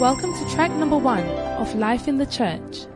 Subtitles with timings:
[0.00, 1.26] Welcome to track number one
[1.58, 2.86] of Life in the Church.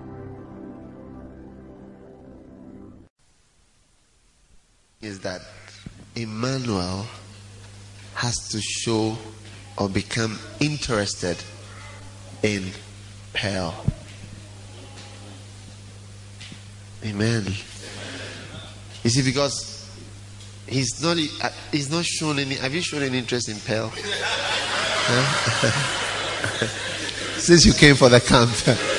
[5.01, 5.41] is that
[6.15, 7.05] Emmanuel
[8.15, 9.19] has to show
[9.77, 11.37] or become interested
[12.45, 12.71] in
[13.35, 13.85] Pearl.
[17.05, 17.47] Amen.
[19.03, 19.91] You see, because
[20.69, 21.17] he's not
[21.73, 22.55] he's not shown any.
[22.55, 23.93] Have you shown any interest in Pearl?
[27.43, 28.51] Since you came for the camp.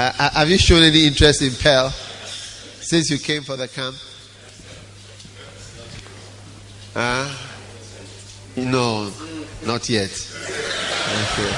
[0.00, 3.96] Uh, have you shown any interest in Pearl since you came for the camp?
[6.94, 7.28] Uh,
[8.54, 9.10] no,
[9.66, 10.10] not yet.
[11.32, 11.56] Okay.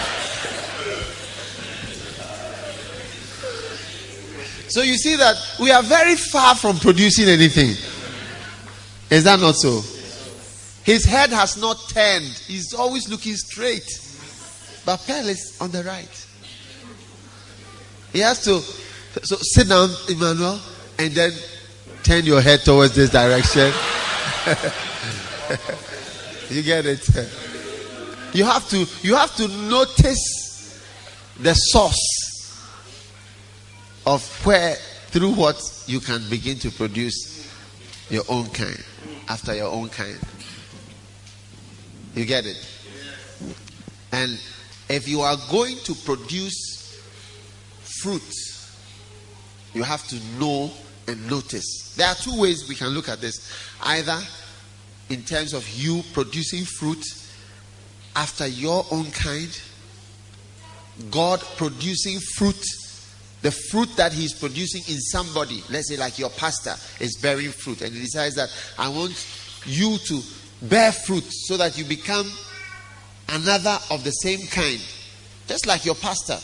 [4.69, 7.77] So you see that we are very far from producing anything.
[9.11, 9.83] Is that not so?
[10.91, 12.27] His head has not turned.
[12.49, 13.89] He's always looking straight.
[14.85, 16.27] But Pearl is on the right.
[18.13, 18.61] He has to
[19.23, 20.59] so sit down, Emmanuel,
[20.99, 21.31] and then
[22.03, 23.71] turn your head towards this direction.
[26.51, 27.09] you get it?
[28.33, 30.85] You have to you have to notice
[31.39, 32.69] the source
[34.05, 37.49] of where through what you can begin to produce
[38.11, 38.83] your own kind
[39.29, 40.19] after your own kind.
[42.15, 42.57] You get it?
[44.13, 44.39] And
[44.89, 47.01] if you are going to produce
[48.03, 48.23] fruit,
[49.73, 50.71] you have to know
[51.07, 51.95] and notice.
[51.97, 54.21] There are two ways we can look at this either
[55.09, 57.05] in terms of you producing fruit
[58.17, 59.61] after your own kind,
[61.11, 62.65] God producing fruit,
[63.43, 67.83] the fruit that He's producing in somebody, let's say like your pastor is bearing fruit,
[67.83, 69.27] and He decides that I want
[69.67, 70.23] you to
[70.63, 72.31] bear fruit so that you become
[73.29, 74.81] another of the same kind,
[75.47, 76.39] just like your pastor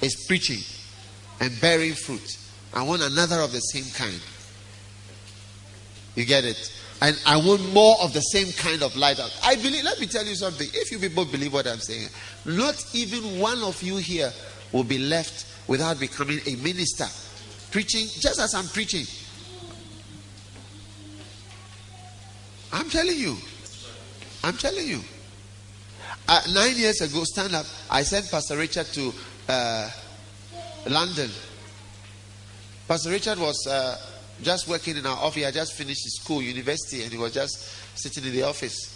[0.00, 0.60] is preaching
[1.40, 2.38] and bearing fruit.
[2.74, 4.20] I want another of the same kind.
[6.14, 6.72] You get it?
[7.00, 9.20] And I want more of the same kind of light.
[9.20, 9.36] Out.
[9.44, 10.68] I believe, let me tell you something.
[10.72, 12.08] If you people believe what I'm saying,
[12.44, 14.32] not even one of you here
[14.72, 17.06] will be left without becoming a minister.
[17.70, 19.06] Preaching just as I'm preaching.
[22.72, 23.36] I'm telling you.
[24.44, 25.00] I'm telling you.
[26.28, 29.12] Uh, nine years ago, stand up, I sent Pastor Richard to
[29.48, 29.90] uh,
[30.86, 31.30] London.
[32.86, 33.96] Pastor Richard was uh,
[34.42, 35.36] just working in our office.
[35.36, 37.58] He had just finished his school, university, and he was just
[37.98, 38.94] sitting in the office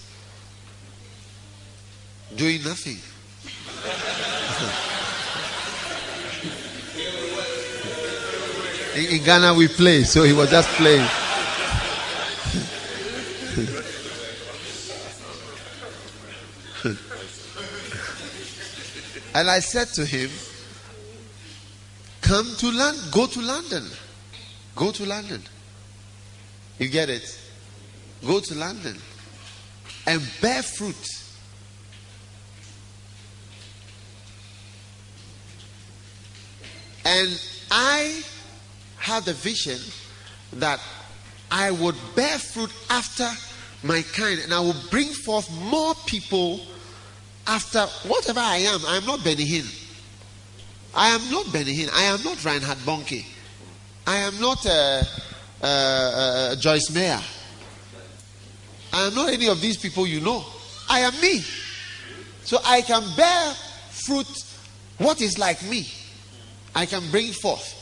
[2.36, 2.98] doing nothing.
[8.94, 11.21] in, in Ghana, we play, so he was just playing.
[16.82, 16.94] Hmm.
[19.34, 20.30] and I said to him,
[22.22, 23.04] Come to London.
[23.10, 23.84] Go to London.
[24.74, 25.42] Go to London.
[26.78, 27.38] You get it?
[28.26, 28.96] Go to London
[30.06, 30.96] and bear fruit.
[37.04, 38.22] And I
[38.96, 39.78] had the vision
[40.54, 40.80] that
[41.52, 43.28] I would bear fruit after
[43.82, 46.62] my kind and I will bring forth more people
[47.46, 48.80] after whatever I am.
[48.86, 49.66] I am not Benny Hinn.
[50.94, 51.90] I am not Benny Hinn.
[51.92, 53.26] I am not Reinhard Bonnke.
[54.06, 55.02] I am not uh,
[55.62, 57.20] uh, uh, Joyce Meyer.
[58.94, 60.42] I am not any of these people you know.
[60.88, 61.44] I am me.
[62.44, 63.52] So I can bear
[63.90, 64.26] fruit
[64.96, 65.86] what is like me.
[66.74, 67.78] I can bring forth.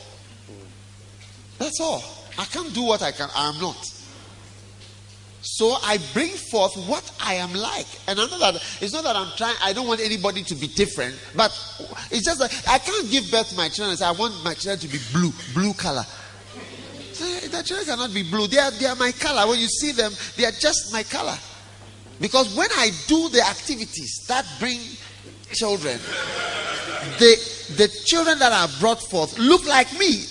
[1.57, 2.20] That's all.
[2.41, 3.29] I can't do what I can.
[3.35, 3.77] I am not.
[5.41, 7.85] So I bring forth what I am like.
[8.07, 10.65] And I know that it's not that I'm trying, I don't want anybody to be
[10.67, 11.51] different, but
[12.09, 14.55] it's just that I can't give birth to my children and say, I want my
[14.55, 16.03] children to be blue, blue color.
[17.51, 18.47] The children cannot be blue.
[18.47, 19.47] They are, they are my color.
[19.47, 21.37] When you see them, they are just my color.
[22.19, 24.79] Because when I do the activities that bring
[25.53, 25.99] children,
[27.19, 27.35] the,
[27.77, 30.23] the children that are brought forth look like me.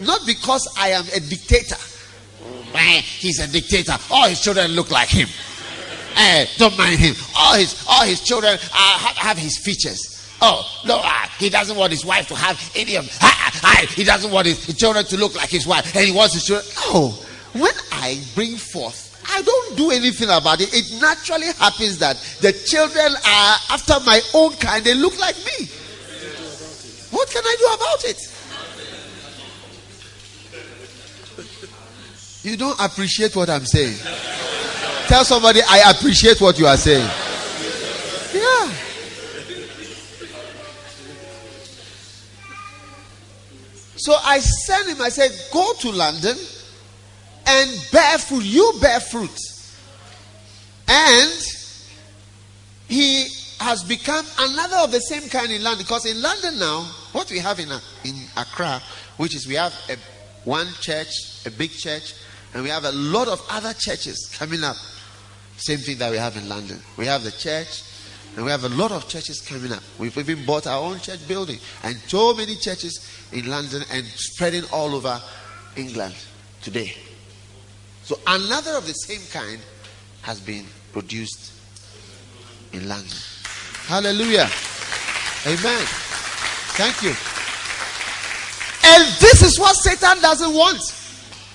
[0.00, 1.76] Not because I am a dictator
[2.74, 3.96] He's a dictator.
[4.10, 5.28] All his children look like him.
[6.16, 7.14] Eh, don't mind him.
[7.36, 10.10] All his all his children uh, have, have his features.
[10.40, 13.08] Oh no, uh, he doesn't want his wife to have any of.
[13.20, 16.34] Uh, he doesn't want his, his children to look like his wife, and he wants
[16.34, 16.66] his children.
[16.92, 17.10] No,
[17.60, 20.72] when I bring forth, I don't do anything about it.
[20.72, 24.84] It naturally happens that the children are after my own kind.
[24.84, 25.66] They look like me.
[27.10, 28.33] What can I do about it?
[32.44, 33.96] You don't appreciate what I'm saying.
[35.08, 37.08] Tell somebody, I appreciate what you are saying.
[38.34, 38.70] Yeah.
[43.96, 46.36] So I sent him, I said, Go to London
[47.46, 48.44] and bear fruit.
[48.44, 49.40] You bear fruit.
[50.86, 51.32] And
[52.88, 53.26] he
[53.60, 55.82] has become another of the same kind in London.
[55.86, 56.82] Because in London now,
[57.12, 58.82] what we have in, uh, in Accra,
[59.16, 59.96] which is we have a,
[60.46, 62.12] one church, a big church,
[62.54, 64.76] and we have a lot of other churches coming up.
[65.56, 66.78] Same thing that we have in London.
[66.96, 67.82] We have the church,
[68.36, 69.82] and we have a lot of churches coming up.
[69.98, 74.62] We've even bought our own church building, and so many churches in London and spreading
[74.72, 75.20] all over
[75.76, 76.14] England
[76.62, 76.94] today.
[78.04, 79.60] So another of the same kind
[80.22, 81.52] has been produced
[82.72, 83.16] in London.
[83.86, 84.48] Hallelujah.
[85.46, 85.84] Amen.
[86.76, 87.14] Thank you.
[88.86, 91.03] And this is what Satan doesn't want.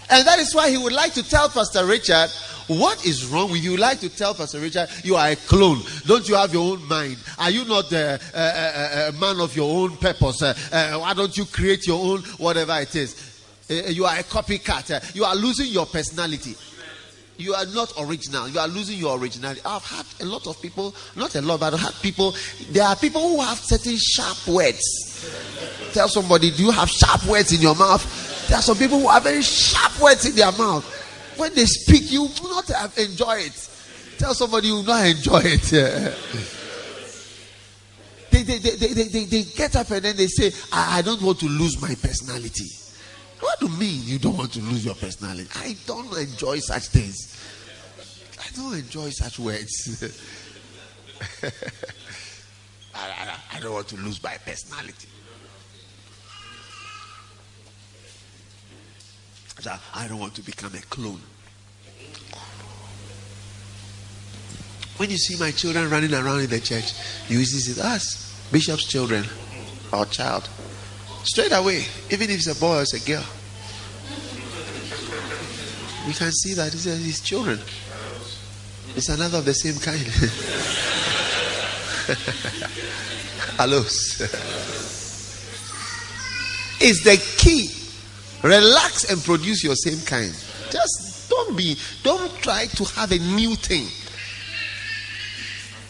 [0.10, 2.30] And that is why he would like to tell Pastor Richard,
[2.68, 3.78] what is wrong with you?
[3.78, 5.82] Like to tell Pastor Richard, you are a clone.
[6.06, 7.18] Don't you have your own mind?
[7.38, 10.42] Are you not a, a, a, a man of your own purpose?
[10.42, 13.44] Uh, uh, why don't you create your own, whatever it is?
[13.70, 14.96] Uh, you are a copycat.
[14.96, 16.56] Uh, you are losing your personality.
[17.38, 18.50] You are not original.
[18.50, 19.62] You are losing your originality.
[19.64, 22.36] I've had a lot of people, not a lot, but I've had people.
[22.72, 25.26] There are people who have certain sharp words.
[25.94, 28.29] Tell somebody, do you have sharp words in your mouth?
[28.50, 30.84] There are some people who have very sharp words in their mouth.
[31.38, 32.68] When they speak, you will not
[32.98, 33.70] enjoy it.
[34.18, 35.62] Tell somebody you will not enjoy it.
[38.32, 41.22] they, they, they, they, they, they get up and then they say, I, I don't
[41.22, 42.66] want to lose my personality.
[43.40, 45.48] What do you mean you don't want to lose your personality?
[45.56, 47.36] I don't enjoy such things.
[48.40, 50.12] I don't enjoy such words.
[52.96, 55.08] I, I, I, don't want to lose my personality.
[59.68, 61.22] I don't want to become a clone.
[64.98, 66.94] When you see my children running around in the church,
[67.30, 69.24] you see us, bishop's children,
[69.94, 70.50] our child.
[71.24, 73.24] Straight away, even if it's a boy or it's a girl.
[76.08, 77.60] You can see that it's uh, his children.
[78.96, 80.00] It's another of the same kind.
[83.60, 84.22] Alos.
[86.82, 87.79] it's the key.
[88.44, 90.32] Relax and produce your same kind.
[90.72, 93.88] Just don't be, don't try to have a new thing.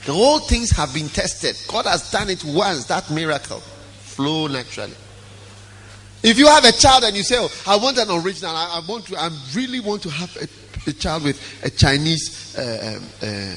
[0.06, 1.56] The whole things have been tested.
[1.68, 3.60] God has done it once, that miracle.
[3.60, 4.96] Flow naturally.
[6.24, 8.90] If you have a child and you say, oh, I want an original, I, I
[8.90, 13.04] want to, I really want to have a, a child with a Chinese uh, um,
[13.22, 13.56] uh,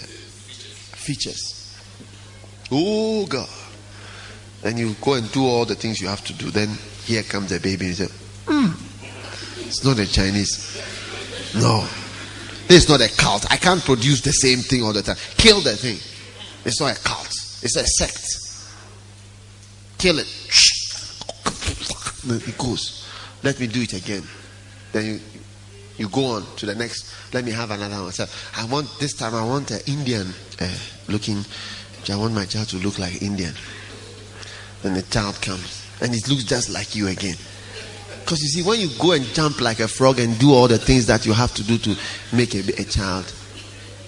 [0.97, 1.77] features.
[2.71, 3.49] Oh, God.
[4.61, 6.51] Then you go and do all the things you have to do.
[6.51, 6.69] Then
[7.05, 8.15] here comes the baby and you say,
[8.47, 8.71] hmm,
[9.67, 10.81] it's not a Chinese.
[11.55, 11.87] No.
[12.69, 13.51] This is not a cult.
[13.51, 15.17] I can't produce the same thing all the time.
[15.37, 15.99] Kill the thing.
[16.65, 17.29] It's not a cult.
[17.63, 18.27] It's a sect.
[19.99, 20.27] Kill it.
[22.49, 23.09] It goes.
[23.43, 24.23] Let me do it again.
[24.93, 25.21] Then you
[25.99, 27.13] you go on to the next.
[27.35, 28.13] Let me have another one.
[28.13, 29.35] So I want this time.
[29.35, 30.29] I want an Indian
[30.61, 30.79] uh,
[31.09, 31.45] looking.
[32.11, 33.55] I want my child to look like Indian.
[34.83, 37.37] Then the child comes and it looks just like you again.
[38.33, 40.79] Because you see, when you go and jump like a frog and do all the
[40.79, 41.95] things that you have to do to
[42.35, 43.31] make a, a child,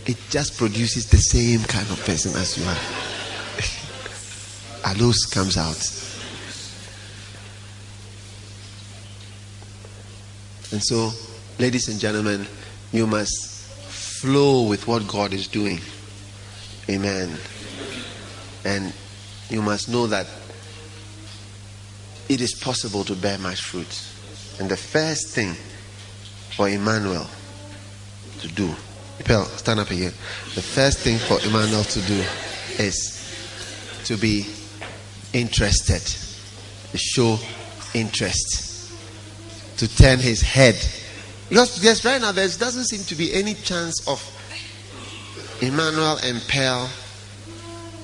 [0.06, 2.74] it just produces the same kind of person as you are.
[4.94, 5.76] Alos comes out.
[10.72, 11.10] And so,
[11.58, 12.46] ladies and gentlemen,
[12.92, 13.66] you must
[14.22, 15.80] flow with what God is doing.
[16.88, 17.36] Amen.
[18.64, 18.90] And
[19.50, 20.26] you must know that
[22.30, 24.12] it is possible to bear much fruit.
[24.58, 25.54] And the first thing
[26.56, 27.26] for Emmanuel
[28.40, 28.74] to do,
[29.24, 30.10] Pearl, stand up here.
[30.54, 32.24] The first thing for Emmanuel to do
[32.78, 33.20] is
[34.04, 34.46] to be
[35.32, 36.02] interested,
[36.90, 37.38] to show
[37.94, 38.74] interest
[39.78, 40.76] to turn his head.
[41.48, 44.22] Because yes, right now there doesn't seem to be any chance of
[45.60, 46.88] Emmanuel and Pearl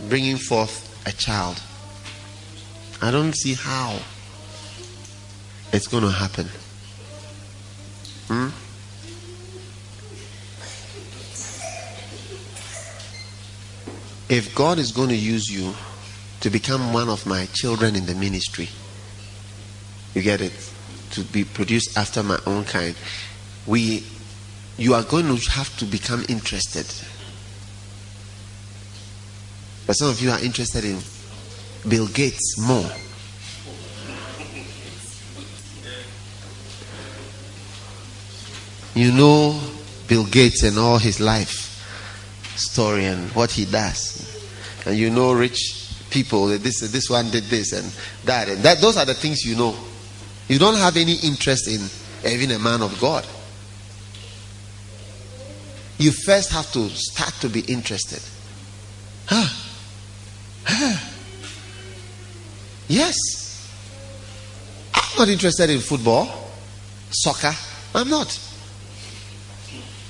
[0.09, 1.61] bringing forth a child.
[3.03, 3.99] I don't see how
[5.73, 6.47] it's going to happen.
[8.29, 8.49] Hmm?
[14.33, 15.75] If God is going to use you
[16.41, 18.69] to become one of my children in the ministry,
[20.15, 20.53] you get it?
[21.13, 22.95] to be produced after my own kind,
[23.67, 24.05] we
[24.77, 26.87] you are going to have to become interested.
[29.87, 30.99] But some of you are interested in
[31.89, 32.91] Bill Gates more.
[38.95, 39.61] You know
[40.09, 41.67] Bill Gates and all his life.
[42.57, 44.27] story and what he does.
[44.87, 47.91] And you know rich people this this one did this and
[48.25, 49.75] that and that those are the things you know.
[50.49, 51.81] You don't have any interest in
[52.31, 53.27] even a man of God.
[55.99, 58.23] You first have to start to be interested.
[59.27, 59.47] Huh?
[60.65, 61.07] Huh?
[62.89, 63.17] Yes.
[64.95, 66.51] I'm not interested in football,
[67.11, 67.55] soccer.
[67.95, 68.50] I'm not.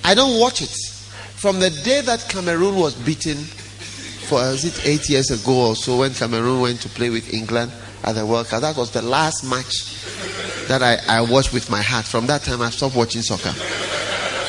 [0.05, 0.75] I don't watch it.
[1.37, 5.99] From the day that Cameroon was beaten, for is it eight years ago or so,
[5.99, 7.73] when Cameroon went to play with England
[8.05, 10.05] at the World Cup, that was the last match
[10.69, 12.05] that I, I watched with my heart.
[12.05, 13.53] From that time, I stopped watching soccer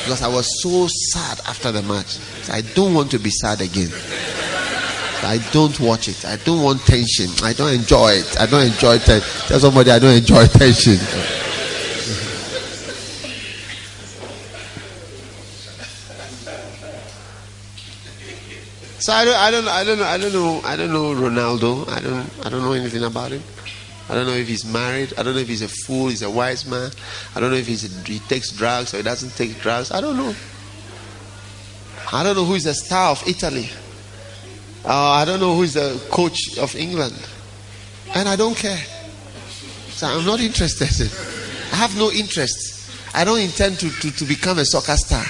[0.04, 2.18] because I was so sad after the match.
[2.50, 3.90] I don't want to be sad again.
[5.24, 6.24] I don't watch it.
[6.24, 7.28] I don't want tension.
[7.44, 8.40] I don't enjoy it.
[8.40, 9.48] I don't enjoy tension.
[9.48, 10.98] Tell somebody I don't enjoy tension.
[19.02, 21.88] So I don't, I don't, I don't know, I don't know, I don't know Ronaldo.
[21.88, 23.42] I don't, I don't know anything about him.
[24.08, 25.12] I don't know if he's married.
[25.18, 26.06] I don't know if he's a fool.
[26.06, 26.88] He's a wise man.
[27.34, 29.90] I don't know if he's a, he takes drugs or he doesn't take drugs.
[29.90, 30.32] I don't know.
[32.12, 33.70] I don't know who is the star of Italy.
[34.84, 37.18] Uh, I don't know who is the coach of England.
[38.14, 38.84] And I don't care.
[39.88, 41.10] So I'm not interested.
[41.72, 42.88] I have no interest.
[43.16, 45.24] I don't intend to, to, to become a soccer star.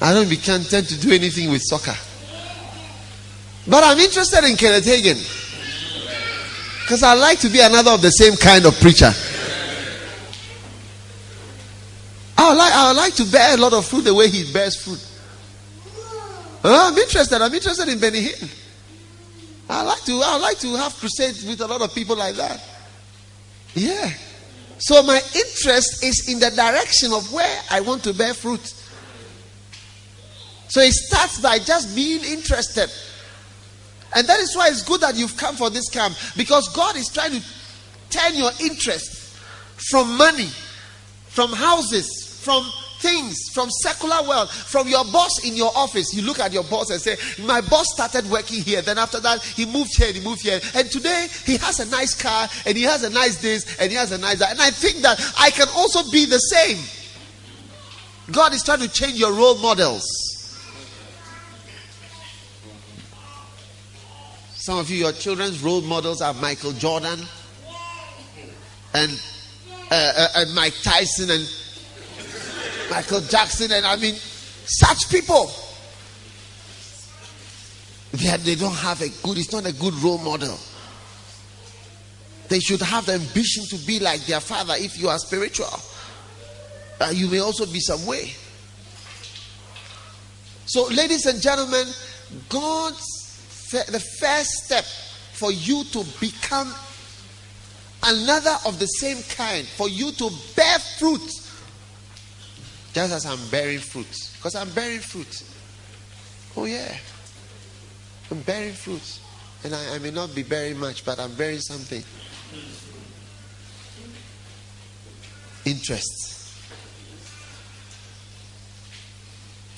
[0.00, 1.94] I don't intend to do anything with soccer.
[3.66, 5.18] But I'm interested in Kenneth Hagin.
[6.82, 9.12] Because I like to be another of the same kind of preacher.
[12.36, 14.50] I would like, I would like to bear a lot of fruit the way he
[14.52, 15.06] bears fruit.
[16.64, 17.40] I'm interested.
[17.40, 18.50] I'm interested in Benny Hinn.
[19.68, 20.20] I like to.
[20.24, 22.60] I like to have crusades with a lot of people like that.
[23.74, 24.12] Yeah.
[24.78, 28.74] So my interest is in the direction of where I want to bear fruit.
[30.68, 32.90] So it starts by just being interested.
[34.14, 37.08] And that is why it's good that you've come for this camp because God is
[37.08, 37.42] trying to
[38.10, 39.36] turn your interest
[39.90, 40.48] from money,
[41.28, 42.64] from houses, from
[43.00, 46.14] things from secular world, from your boss in your office.
[46.14, 48.82] You look at your boss and say, My boss started working here.
[48.82, 50.60] Then after that, he moved here and he moved here.
[50.74, 53.96] And today he has a nice car and he has a nice this and he
[53.96, 54.52] has a nice that.
[54.52, 56.78] And I think that I can also be the same.
[58.32, 60.29] God is trying to change your role models.
[64.60, 67.18] Some of you, your children's role models are Michael Jordan
[68.92, 69.22] and,
[69.90, 71.48] uh, uh, and Mike Tyson and
[72.90, 74.16] Michael Jackson, and I mean,
[74.66, 75.50] such people.
[78.12, 80.58] They, they don't have a good, it's not a good role model.
[82.50, 85.72] They should have the ambition to be like their father if you are spiritual.
[87.00, 88.34] Uh, you may also be some way.
[90.66, 91.86] So, ladies and gentlemen,
[92.50, 93.19] God's
[93.70, 96.72] the first step for you to become
[98.04, 101.40] another of the same kind, for you to bear fruit
[102.92, 104.06] just as I'm bearing fruit.
[104.36, 105.44] Because I'm bearing fruit.
[106.56, 106.96] Oh, yeah.
[108.30, 109.20] I'm bearing fruit.
[109.62, 112.02] And I, I may not be bearing much, but I'm bearing something.
[115.64, 116.56] Interest.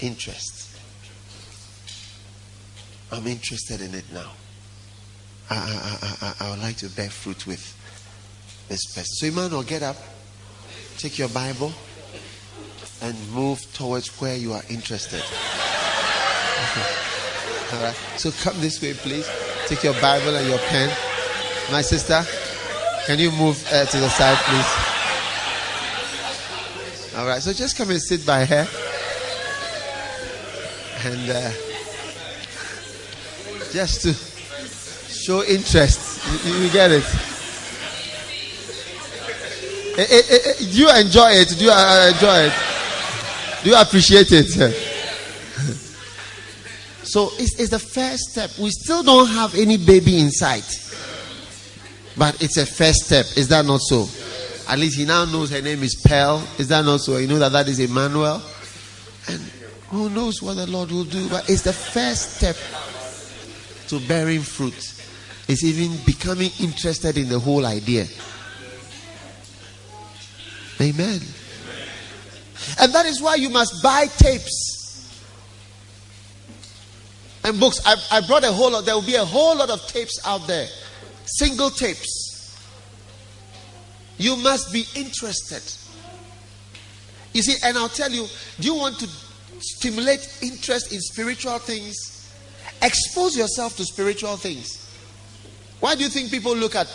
[0.00, 0.71] Interest.
[3.12, 4.32] I'm interested in it now.
[5.50, 7.60] I, I, I, I, would like to bear fruit with
[8.68, 9.04] this person.
[9.04, 9.96] So, Emmanuel, get up.
[10.96, 11.74] Take your Bible
[13.02, 15.20] and move towards where you are interested.
[17.74, 17.96] All right.
[18.16, 19.28] So come this way, please.
[19.66, 20.88] Take your Bible and your pen.
[21.70, 22.24] My sister,
[23.06, 24.66] can you move uh, to the side, please?
[27.18, 27.42] All right.
[27.42, 28.66] So just come and sit by her.
[31.04, 31.50] And uh,
[33.72, 34.12] just to
[35.12, 36.44] show interest.
[36.44, 37.04] You, you get it?
[39.98, 41.48] Eh, eh, eh, do you enjoy it?
[41.58, 42.52] Do you uh, enjoy it?
[43.62, 44.48] Do you appreciate it?
[47.02, 48.50] so it's, it's the first step.
[48.58, 50.78] We still don't have any baby in sight.
[52.16, 53.26] But it's a first step.
[53.36, 54.06] Is that not so?
[54.68, 56.46] At least he now knows her name is Pearl.
[56.58, 57.16] Is that not so?
[57.16, 58.42] You know that that is Emmanuel.
[59.28, 59.40] And
[59.88, 61.28] who knows what the Lord will do?
[61.28, 62.56] But it's the first step
[63.88, 64.74] to bearing fruit.
[65.48, 68.06] is even becoming interested in the whole idea.
[70.80, 71.20] Amen.
[72.80, 74.72] And that is why you must buy tapes
[77.44, 77.80] and books.
[77.84, 80.46] I, I brought a whole lot, there will be a whole lot of tapes out
[80.46, 80.66] there,
[81.26, 82.20] single tapes.
[84.18, 85.62] You must be interested.
[87.32, 88.26] You see, and I'll tell you,
[88.60, 89.08] do you want to
[89.60, 92.21] stimulate interest in spiritual things,
[92.82, 94.90] expose yourself to spiritual things.
[95.80, 96.88] Why do you think people look at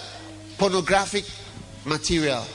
[0.57, 1.25] pornographic
[1.85, 2.45] material?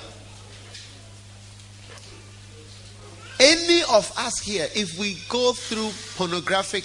[3.38, 6.84] Any of us here, if we go through pornographic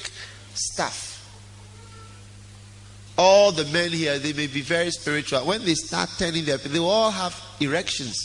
[0.53, 1.13] stuff,
[3.17, 5.45] all the men here, they may be very spiritual.
[5.45, 8.15] When they start turning their, they will all have erections.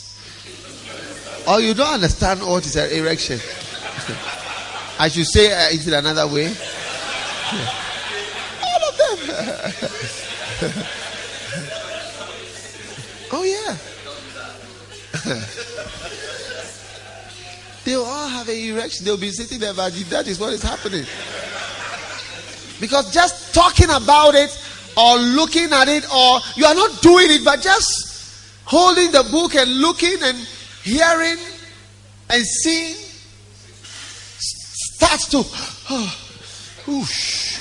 [1.45, 3.39] Oh, you don't understand what is an erection.
[4.99, 6.47] I should say it in another way.
[6.47, 7.82] Them.
[13.31, 13.77] oh, yeah.
[17.83, 19.05] They'll all have an erection.
[19.05, 21.05] They'll be sitting there, but that is what is happening.
[22.79, 24.57] Because just talking about it
[24.95, 29.55] or looking at it, or you are not doing it, but just holding the book
[29.55, 30.37] and looking and
[30.83, 31.37] hearing
[32.29, 32.95] and seeing
[34.95, 35.37] starts to
[35.89, 36.17] oh,
[36.87, 37.59] whoosh.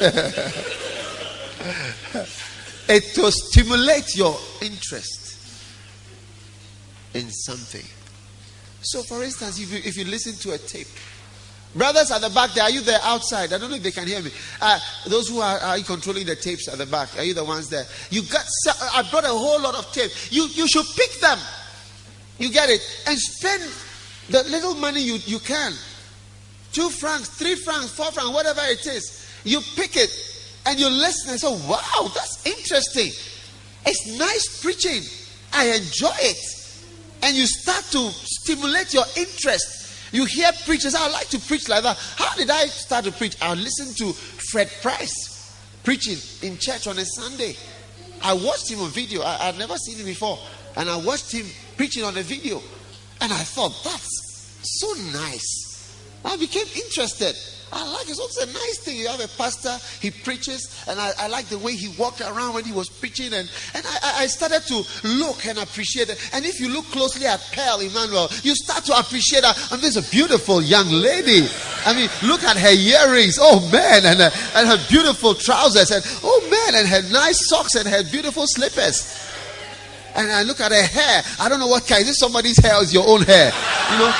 [2.88, 5.20] it will stimulate your interest
[7.12, 7.84] in something.
[8.82, 10.86] So, for instance, if you, if you listen to a tape,
[11.74, 13.52] brothers at the back there, are you there outside?
[13.52, 14.30] I don't know if they can hear me.
[14.60, 17.68] Uh, those who are, are controlling the tapes at the back, are you the ones
[17.68, 17.84] there?
[18.08, 18.46] You got.
[18.94, 20.10] I brought a whole lot of tape.
[20.30, 21.38] You you should pick them.
[22.38, 23.70] You get it, and spend
[24.30, 25.74] the little money you you can.
[26.72, 29.19] Two francs, three francs, four francs, whatever it is.
[29.44, 30.10] You pick it
[30.66, 33.12] and you listen and say, "Wow, that's interesting.
[33.86, 35.02] It's nice preaching.
[35.52, 36.60] I enjoy it."
[37.22, 40.12] and you start to stimulate your interest.
[40.12, 41.96] You hear preachers, I like to preach like that.
[42.16, 43.36] How did I start to preach?
[43.40, 47.56] I listened to Fred Price preaching in church on a Sunday.
[48.22, 49.22] I watched him on video.
[49.22, 50.38] I, would never seen him before.
[50.76, 52.60] And I watched him preaching on a video.
[53.20, 55.96] And I thought, that's so nice.
[56.24, 57.36] I became interested.
[57.72, 58.18] I like it.
[58.18, 58.96] It's a nice thing.
[58.96, 62.54] You have a pastor, he preaches, and I, I like the way he walked around
[62.54, 63.32] when he was preaching.
[63.32, 66.18] And, and I, I started to look and appreciate it.
[66.34, 69.54] And if you look closely at Pearl Emmanuel, you start to appreciate her.
[69.72, 71.46] And this is a beautiful young lady.
[71.86, 73.38] I mean, look at her earrings.
[73.40, 74.04] Oh, man.
[74.04, 75.90] And, uh, and her beautiful trousers.
[75.90, 76.80] And oh, man.
[76.80, 79.28] And her nice socks and her beautiful slippers.
[80.16, 81.22] And I look at her hair.
[81.38, 82.02] I don't know what kind.
[82.02, 83.52] Is this somebody's hair or is your own hair?
[83.92, 84.10] You know,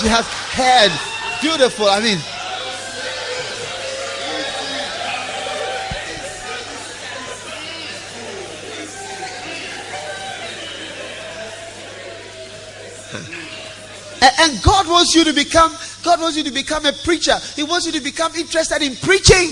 [0.00, 0.88] she has hair.
[1.42, 1.86] Beautiful.
[1.86, 2.18] I mean,
[14.22, 17.36] And God wants you to become, God wants you to become a preacher.
[17.56, 19.50] He wants you to become interested in preaching.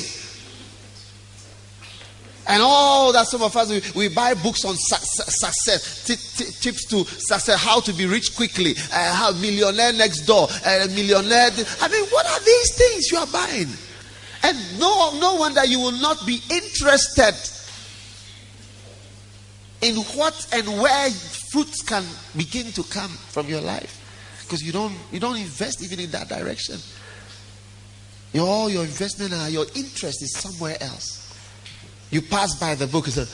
[2.47, 6.51] And all that some of us we, we buy books on su- success, t- t-
[6.61, 11.51] tips to success, how to be rich quickly, uh, how millionaire next door, uh, millionaire.
[11.81, 13.69] I mean, what are these things you are buying?
[14.43, 17.35] And no, no wonder you will not be interested
[19.83, 22.05] in what and where fruits can
[22.37, 24.00] begin to come from your life
[24.51, 26.77] because you don't you don't invest even in that direction.
[28.33, 31.33] Your, all your investment and your interest is somewhere else.
[32.11, 33.27] You pass by the book and say,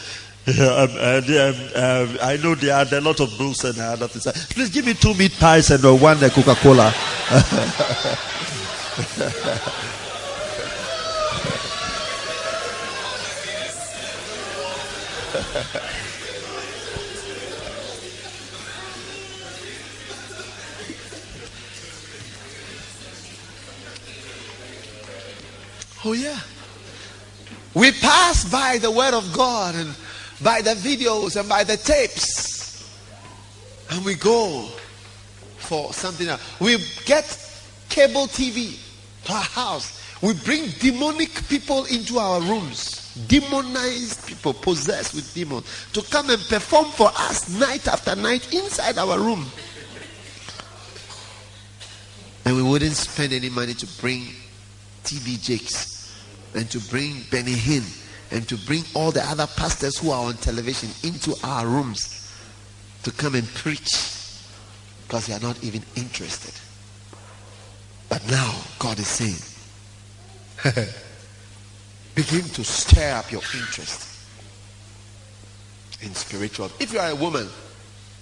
[0.46, 3.64] yeah, um, uh, um, uh, I know there are, there are a lot of books
[3.64, 4.26] and other things.
[4.48, 6.92] Please give me two meat pies and uh, one uh, Coca Cola.
[26.06, 26.38] Oh, yeah.
[27.74, 29.92] We pass by the Word of God and
[30.40, 32.88] by the videos and by the tapes.
[33.90, 34.68] And we go
[35.56, 36.60] for something else.
[36.60, 37.24] We get
[37.88, 38.78] cable TV
[39.24, 40.00] to our house.
[40.22, 43.12] We bring demonic people into our rooms.
[43.26, 48.96] Demonized people, possessed with demons, to come and perform for us night after night inside
[48.96, 49.44] our room.
[52.44, 54.28] And we wouldn't spend any money to bring
[55.02, 55.95] TD Jakes
[56.56, 57.84] and to bring Benny Hinn
[58.32, 62.34] and to bring all the other pastors who are on television into our rooms
[63.04, 63.90] to come and preach
[65.06, 66.52] because they are not even interested.
[68.08, 69.36] But now God is saying,
[72.14, 74.16] begin to stir up your interest
[76.00, 76.70] in spiritual.
[76.80, 77.48] If you are a woman,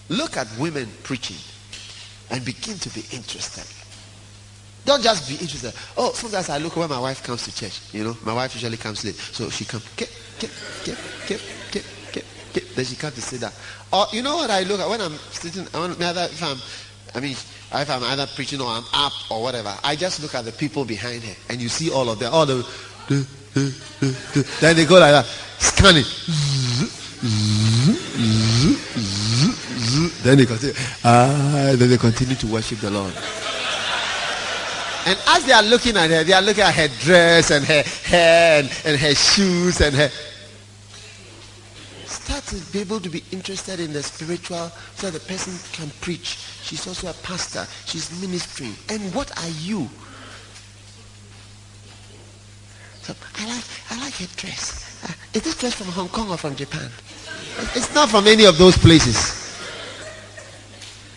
[0.09, 1.37] look at women preaching
[2.31, 3.65] and begin to be interested.
[4.85, 5.73] Don't just be interested.
[5.97, 7.81] Oh, sometimes I look when my wife comes to church.
[7.93, 9.89] You know, my wife usually comes late, so she comes.
[9.97, 10.51] Get, get,
[10.85, 11.41] get, get.
[12.09, 12.23] Okay,
[12.75, 13.53] then she comes to sit down.
[13.93, 15.67] Or you know what I look at when I'm sitting?
[15.73, 16.59] Want, if I'm,
[17.15, 20.45] I mean, if I'm either preaching or I'm up or whatever, I just look at
[20.45, 22.67] the people behind her, and you see all of them, all the,
[23.09, 23.27] the,
[24.61, 25.27] then they go like that,
[25.59, 26.05] scanning.
[30.23, 33.15] Then they continue, ah, then they continue to worship the Lord.
[35.07, 37.83] And as they are looking at her, they are looking at her dress and her
[37.83, 40.11] hair and, and her shoes and her.
[42.07, 46.39] Start to be able to be interested in the spiritual so the person can preach.
[46.63, 47.67] She's also a pastor.
[47.85, 48.75] She's ministering.
[48.89, 49.91] And what are you?
[53.03, 55.05] So I like I like her dress.
[55.05, 56.91] Uh, is this dress from Hong Kong or from Japan?
[57.75, 59.44] It's not from any of those places.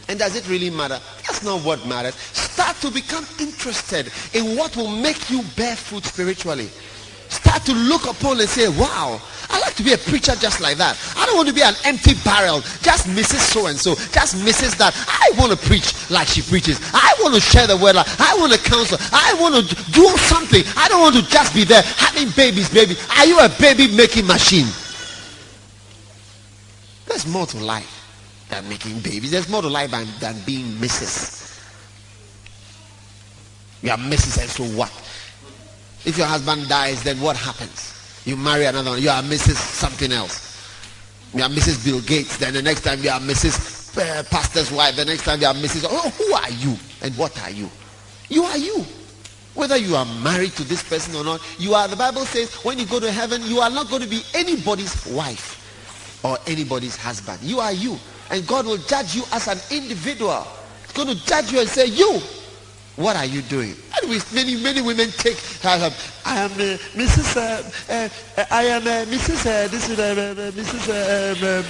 [0.10, 1.00] And does it really matter?
[1.26, 2.16] That's not what matters.
[2.16, 6.70] Start to become interested in what will make you bear fruit spiritually.
[7.30, 10.78] Start to look upon and say, wow, I like to be a preacher just like
[10.78, 10.98] that.
[11.18, 13.44] I don't want to be an empty barrel, just Mrs.
[13.52, 14.78] So and so, just Mrs.
[14.78, 14.96] That.
[15.08, 16.80] I want to preach like she preaches.
[16.94, 17.98] I want to share the word.
[17.98, 18.98] I want to counsel.
[19.12, 20.64] I want to do something.
[20.78, 22.96] I don't want to just be there having babies, baby.
[23.18, 24.68] Are you a baby making machine?
[27.08, 27.97] There's more to life
[28.50, 29.32] than making babies.
[29.32, 31.38] There's more to life than, than being Mrs.
[33.82, 34.42] You are Mrs.
[34.42, 34.92] and so what?
[36.06, 37.94] If your husband dies, then what happens?
[38.26, 39.02] You marry another one.
[39.02, 39.56] You are Mrs.
[39.56, 40.48] something else.
[41.34, 41.86] You are Mrs.
[41.86, 42.38] Bill Gates.
[42.38, 43.98] Then the next time you are Mrs.
[43.98, 44.96] Uh, pastor's wife.
[44.96, 45.86] The next time you are Mrs.
[45.90, 46.78] Oh, who are you?
[47.02, 47.70] And what are you?
[48.30, 48.86] You are you.
[49.54, 51.88] Whether you are married to this person or not, you are.
[51.88, 55.06] The Bible says when you go to heaven, you are not going to be anybody's
[55.08, 57.40] wife or anybody's husband.
[57.42, 57.98] You are you.
[58.30, 60.46] And God will judge you as an individual.
[60.84, 62.20] He's going to judge you and say, you,
[62.98, 63.76] what are you doing?
[64.02, 65.92] And many, many women take, I am,
[66.52, 67.38] uh, Mrs.
[67.38, 67.62] Uh,
[67.94, 69.46] uh, I am uh, Mrs.
[69.46, 70.90] Uh, this is uh, Mrs.
[71.38, 71.66] Um, um.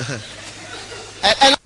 [1.24, 1.59] and, and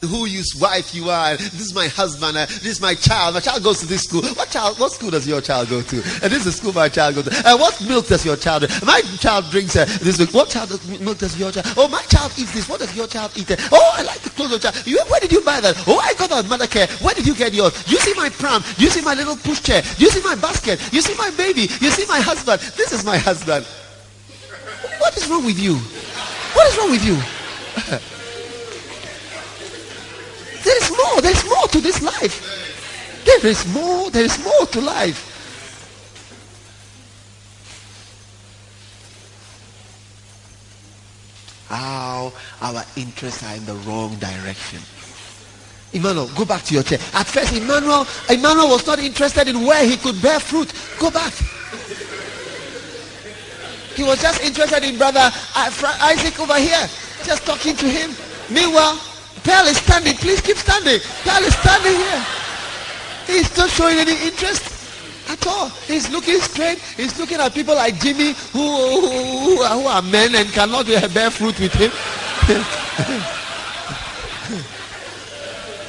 [0.00, 1.36] whose wife you are.
[1.36, 2.36] This is my husband.
[2.36, 3.34] Uh, this is my child.
[3.34, 4.22] My child goes to this school.
[4.22, 4.78] What child?
[4.78, 5.96] What school does your child go to?
[5.96, 7.36] And this is the school my child goes to.
[7.36, 8.62] And uh, what milk does your child?
[8.62, 8.86] Drink?
[8.86, 10.32] My child drinks uh, this milk.
[10.32, 11.66] What child does, milk does your child?
[11.76, 12.68] Oh, my child eats this.
[12.68, 13.50] What does your child eat?
[13.72, 14.86] Oh, I like the clothes of child.
[14.86, 15.74] You, where did you buy that?
[15.86, 16.88] Oh, I got that Mothercare.
[17.02, 17.72] Where did you get yours?
[17.90, 18.62] You see my pram.
[18.76, 19.82] You see my little pushchair.
[19.98, 20.80] You see my basket.
[20.92, 21.62] You see my baby.
[21.62, 22.60] You see my husband.
[22.76, 23.66] This is my husband.
[24.98, 25.74] What is wrong with you?
[26.54, 28.08] What is wrong with you?
[30.64, 31.20] There is more.
[31.22, 33.24] There is more to this life.
[33.24, 34.10] There is more.
[34.10, 35.24] There is more to life.
[41.68, 44.80] How our interests are in the wrong direction.
[45.92, 46.98] Emmanuel, go back to your chair.
[47.14, 50.72] At first, Emmanuel, Emmanuel was not interested in where he could bear fruit.
[50.98, 51.32] Go back.
[53.94, 55.70] He was just interested in brother uh,
[56.02, 56.88] Isaac over here,
[57.24, 58.14] just talking to him.
[58.48, 58.96] Meanwhile,
[59.48, 60.14] Pearl is standing.
[60.16, 61.00] Please keep standing.
[61.24, 62.26] Pearl is standing here.
[63.26, 64.60] He's not showing any interest
[65.30, 65.70] at all.
[65.88, 66.78] He's looking straight.
[66.98, 71.58] He's looking at people like Jimmy who, who, who, are, men and cannot bear fruit
[71.58, 71.90] with him.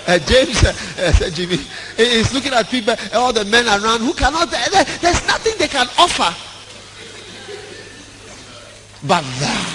[0.08, 1.58] uh, James, uh, Jimmy,
[1.98, 6.34] he's looking at people, all the men around who cannot, there's nothing they can offer.
[9.06, 9.66] But there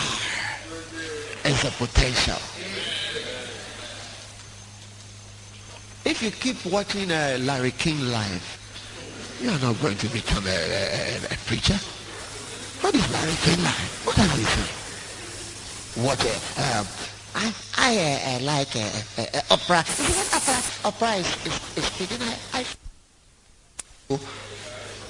[1.52, 2.38] is a potential.
[6.04, 8.44] If you keep watching uh, Larry King live,
[9.40, 11.78] you are not going to become a, a, a preacher.
[12.82, 14.02] What is Larry King live?
[14.04, 14.84] What are you say?
[16.02, 16.20] What?
[16.20, 16.86] Uh, um,
[17.34, 19.82] I I uh, uh, like uh, uh, Oprah.
[20.36, 20.62] Oprah?
[20.84, 22.20] Oprah is, is, is speaking.
[22.20, 24.18] I, I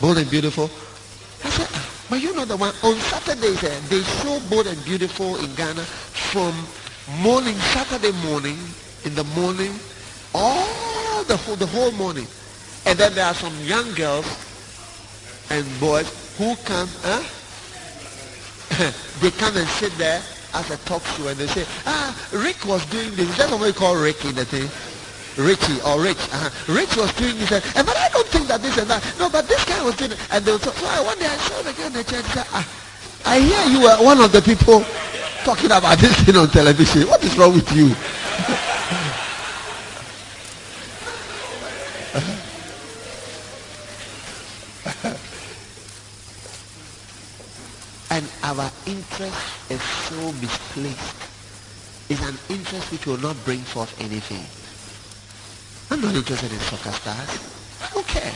[0.01, 0.71] bold and beautiful.
[1.43, 1.69] I said,
[2.09, 5.83] but you know the one on Saturdays they show bold and beautiful in Ghana
[6.31, 6.55] from
[7.21, 8.59] morning Saturday morning
[9.05, 9.73] in the morning
[10.35, 12.27] all the whole, the whole morning.
[12.87, 14.27] And then there are some young girls
[15.51, 17.23] and boys who come, huh?
[19.21, 20.21] they come and sit there
[20.55, 23.37] as a talk show and they say, ah, Rick was doing this.
[23.39, 24.69] That's what we call Rick in the thing.
[25.37, 26.19] Richie or Rich.
[26.19, 26.73] Uh-huh.
[26.73, 27.51] Rich was doing this.
[27.53, 29.03] And, but I don't think that this and that.
[29.19, 30.19] No, but this guy was doing it.
[30.31, 32.25] And they were so, so I one day I saw the girl in the church.
[32.27, 32.67] Said, ah,
[33.27, 34.85] I hear you were one of the people
[35.43, 37.09] talking about this thing on television.
[37.09, 37.95] What is wrong with you?
[48.15, 51.19] and our interest is so misplaced.
[52.09, 54.47] It's an interest which will not bring forth anything.
[55.91, 57.31] I'm not interested in soccer stars.
[57.83, 58.33] I don't care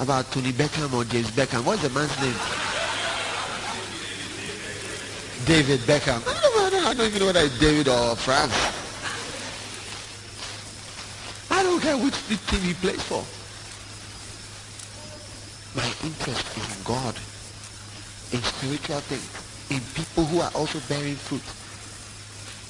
[0.00, 1.62] about Tony Beckham or James Beckham.
[1.62, 2.32] What's the man's name?
[5.44, 6.22] David Beckham.
[6.26, 8.50] I don't, don't, I don't even know whether it's David or Frank.
[11.50, 12.16] I don't care which
[12.48, 13.22] team he plays for.
[15.76, 17.14] My interest is in God,
[18.32, 19.28] in spiritual things,
[19.70, 21.44] in people who are also bearing fruit.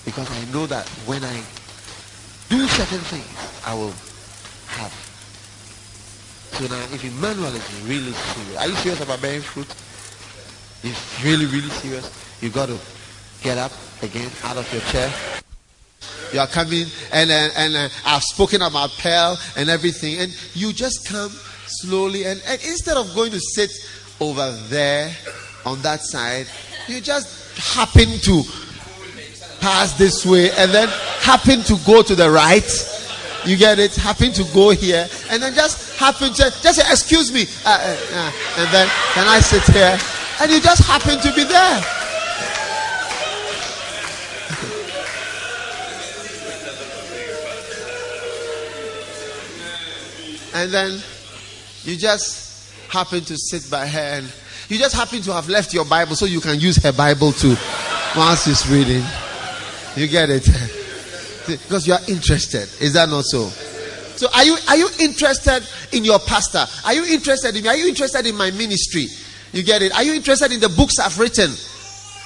[0.05, 1.43] Because I know that when I
[2.49, 3.95] do certain things, I will
[4.67, 4.93] have.
[6.53, 9.69] So now, if Emmanuel is really serious, are you serious about bearing fruit?
[10.83, 12.11] If really, really serious,
[12.43, 12.79] you got to
[13.43, 13.73] get up
[14.03, 15.11] again out of your chair.
[16.33, 20.73] You are coming, and uh, and uh, I've spoken about Pearl and everything, and you
[20.73, 21.31] just come
[21.67, 23.71] slowly, and, and instead of going to sit
[24.21, 25.15] over there
[25.65, 26.47] on that side,
[26.89, 28.43] you just happen to
[29.61, 30.89] pass this way, and then
[31.21, 32.69] happen to go to the right.
[33.45, 33.95] You get it?
[33.97, 37.97] Happen to go here, and then just happen to just say, "Excuse me," uh, uh,
[38.15, 39.99] uh, and then can I sit here?
[40.41, 41.85] And you just happen to be there.
[50.55, 51.01] and then
[51.85, 52.43] you just
[52.89, 54.33] happen to sit by her and
[54.73, 57.57] you just happen to have left your Bible so you can use her Bible too
[58.17, 59.05] whilst she's reading.
[59.97, 60.45] You get it?
[61.47, 62.69] because you are interested.
[62.81, 63.49] Is that not so?
[64.17, 66.65] So are you are you interested in your pastor?
[66.87, 67.69] Are you interested in me?
[67.69, 69.07] Are you interested in my ministry?
[69.53, 69.93] You get it?
[69.95, 71.51] Are you interested in the books I've written?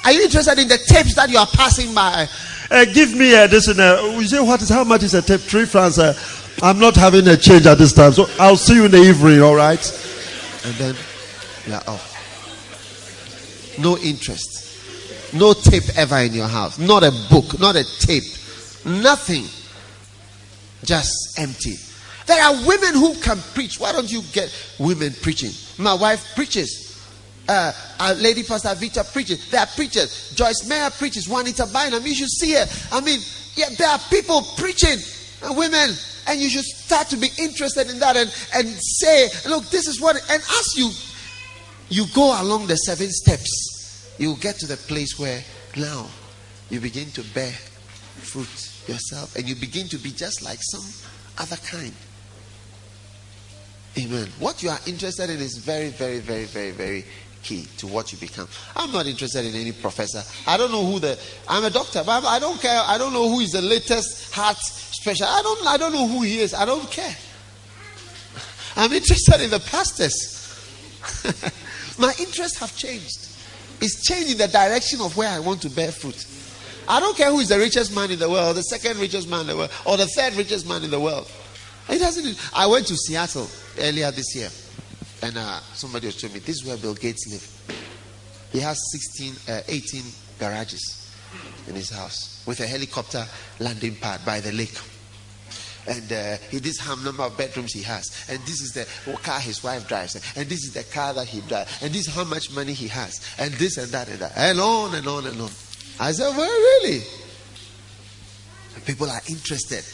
[0.05, 2.29] Are you interested in the tapes that you are passing by?
[2.71, 3.69] Uh, give me uh, this.
[3.69, 5.41] Uh, you say what is how much is a tape?
[5.41, 5.99] Three francs.
[5.99, 6.15] Uh,
[6.63, 9.43] I'm not having a change at this time, so I'll see you in the evening.
[9.43, 9.83] All right?
[10.65, 10.97] And then
[11.73, 12.16] are off.
[13.79, 15.35] No interest.
[15.35, 16.79] No tape ever in your house.
[16.79, 17.59] Not a book.
[17.59, 18.25] Not a tape.
[18.85, 19.45] Nothing.
[20.85, 21.75] Just empty.
[22.27, 23.79] There are women who can preach.
[23.79, 25.51] Why don't you get women preaching?
[25.79, 26.85] My wife preaches.
[27.49, 29.51] Uh, uh, Lady Pastor Vita preaches.
[29.51, 30.33] There are preachers.
[30.35, 31.29] Joyce Meyer preaches.
[31.29, 32.05] Juanita Bynum.
[32.05, 32.67] You should see her.
[32.93, 33.21] I mean,
[33.55, 34.99] yeah, there are people preaching.
[35.43, 35.91] Uh, women.
[36.29, 40.01] And you should start to be interested in that and, and say, look, this is
[40.01, 40.17] what.
[40.29, 40.91] And as you
[41.88, 45.42] you go along the seven steps, you get to the place where
[45.77, 46.07] now
[46.70, 48.49] you begin to bear fruit
[48.88, 50.85] yourself and you begin to be just like some
[51.38, 51.92] other kind.
[53.99, 54.29] Amen.
[54.38, 57.05] What you are interested in is very, very, very, very, very
[57.42, 58.49] key to what you become.
[58.75, 60.22] I'm not interested in any professor.
[60.46, 61.18] I don't know who the.
[61.49, 62.83] I'm a doctor, but I don't care.
[62.85, 65.27] I don't know who is the latest heart special.
[65.27, 65.66] I don't.
[65.66, 66.53] I don't know who he is.
[66.53, 67.16] I don't care.
[68.77, 70.35] I'm interested in the pastors.
[71.99, 73.29] My interests have changed.
[73.81, 76.27] It's changing the direction of where I want to bear fruit.
[76.89, 79.43] I don't care who is the richest man in the world, the second richest man
[79.43, 81.31] in the world, or the third richest man in the world.
[81.89, 82.39] It doesn't.
[82.55, 84.49] I went to Seattle earlier this year,
[85.23, 87.53] and uh, somebody was telling me this is where Bill Gates lives.
[88.53, 90.03] He has 16, uh, 18
[90.39, 91.13] garages
[91.69, 93.25] in his house with a helicopter
[93.59, 94.79] landing pad by the lake.
[95.88, 99.62] And uh, this how number of bedrooms he has, and this is the car his
[99.62, 102.53] wife drives, and this is the car that he drives, and this is how much
[102.53, 105.51] money he has, and this and that and that, and on and on and on.
[106.01, 107.03] I said, well, really?
[108.85, 109.85] People are interested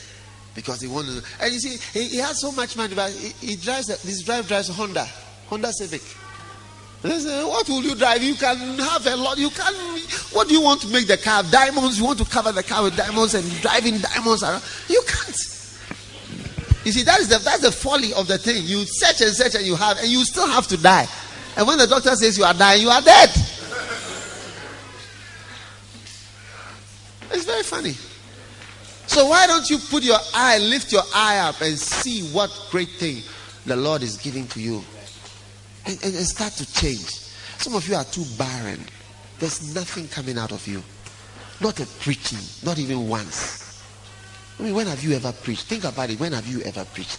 [0.54, 1.22] because they want to.
[1.40, 3.86] And you see, he, he has so much money, but he, he drives.
[3.86, 5.06] This drive drives a Honda,
[5.48, 6.02] Honda Civic.
[7.02, 8.22] Say, what will you drive?
[8.22, 9.36] You can have a lot.
[9.36, 9.74] You can.
[10.32, 11.42] What do you want to make the car?
[11.42, 11.98] Diamonds.
[11.98, 14.62] You want to cover the car with diamonds and driving diamonds around?
[14.88, 15.51] You can't.
[16.84, 18.64] You see, that is the that's the folly of the thing.
[18.64, 21.06] You search and search and you have, and you still have to die.
[21.56, 23.30] And when the doctor says you are dying, you are dead.
[27.30, 27.92] It's very funny.
[29.06, 32.88] So why don't you put your eye, lift your eye up and see what great
[32.88, 33.22] thing
[33.66, 34.82] the Lord is giving to you
[35.86, 37.10] and, and, and start to change.
[37.58, 38.80] Some of you are too barren.
[39.38, 40.82] There's nothing coming out of you.
[41.60, 43.71] Not a preaching, not even once.
[44.58, 45.66] I mean, when have you ever preached?
[45.66, 46.20] Think about it.
[46.20, 47.18] When have you ever preached?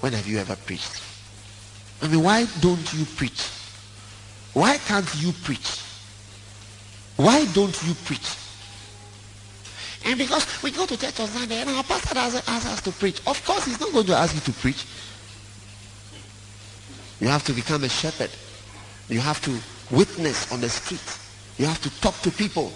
[0.00, 1.02] When have you ever preached?
[2.02, 3.48] I mean, why don't you preach?
[4.52, 5.80] Why can't you preach?
[7.16, 8.36] Why don't you preach?
[10.04, 12.90] And because we go to church on Sunday and our pastor doesn't ask us to
[12.90, 13.20] preach.
[13.26, 14.84] Of course, he's not going to ask you to preach.
[17.20, 18.30] You have to become a shepherd.
[19.08, 19.56] You have to
[19.94, 21.18] witness on the street.
[21.58, 22.72] You have to talk to people.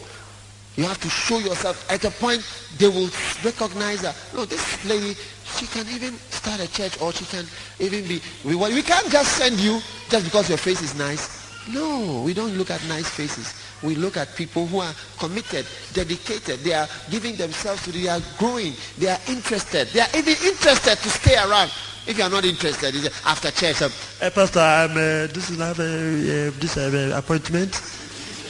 [0.76, 1.90] You have to show yourself.
[1.90, 2.44] At a point,
[2.78, 3.08] they will
[3.42, 5.14] recognize that, no, this lady,
[5.56, 7.46] she can even start a church or she can
[7.80, 8.20] even be.
[8.44, 11.46] We, we can't just send you just because your face is nice.
[11.72, 13.54] No, we don't look at nice faces.
[13.82, 16.60] We look at people who are committed, dedicated.
[16.60, 18.74] They are giving themselves to, they are growing.
[18.98, 19.88] They are interested.
[19.88, 21.70] They are even interested to stay around.
[22.06, 23.82] If you are not interested, after church.
[23.82, 27.74] Um, Hey, Pastor, I'm, uh, this is have a, uh, this uh, appointment.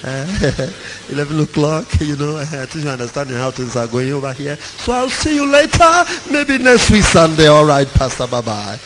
[0.05, 0.71] Uh,
[1.11, 4.57] 11 o'clock, you know, I think you understand how things are going over here.
[4.57, 7.47] So I'll see you later, maybe next week Sunday.
[7.47, 8.79] All right, Pastor, bye-bye.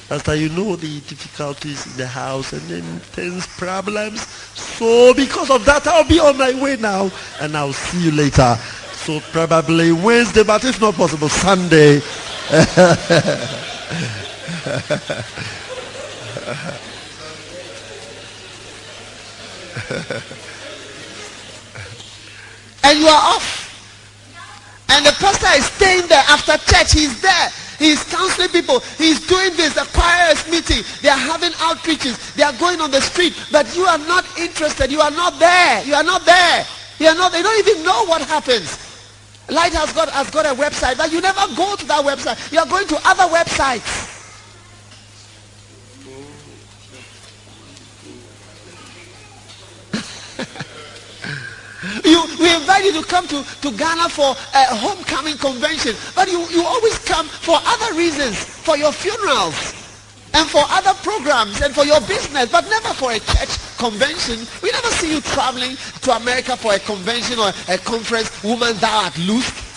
[0.09, 4.27] Pastor, you know the difficulties in the house and things, problems.
[4.27, 8.55] So because of that, I'll be on my way now and I'll see you later.
[8.93, 12.01] So probably Wednesday, but if not possible, Sunday.
[22.83, 23.67] and you are off.
[24.89, 26.93] And the pastor is staying there after church.
[26.93, 27.49] He's there.
[27.77, 28.79] He's counseling people.
[28.97, 29.75] He's doing this.
[29.75, 30.83] The choir is meeting.
[31.01, 32.33] They are having outreaches.
[32.33, 33.35] They are going on the street.
[33.51, 34.91] But you are not interested.
[34.91, 35.83] You are not there.
[35.85, 36.65] You are not there.
[36.97, 37.31] You are not.
[37.31, 38.87] They don't even know what happens.
[39.49, 42.51] Light has got has got a website, but you never go to that website.
[42.51, 44.18] You are going to other websites.
[52.03, 56.39] You, we invite you to come to, to Ghana for a homecoming convention, but you,
[56.49, 59.75] you always come for other reasons, for your funerals
[60.33, 64.45] and for other programs and for your business, but never for a church convention.
[64.61, 69.05] We never see you traveling to America for a convention or a conference, woman thou
[69.05, 69.68] art loosed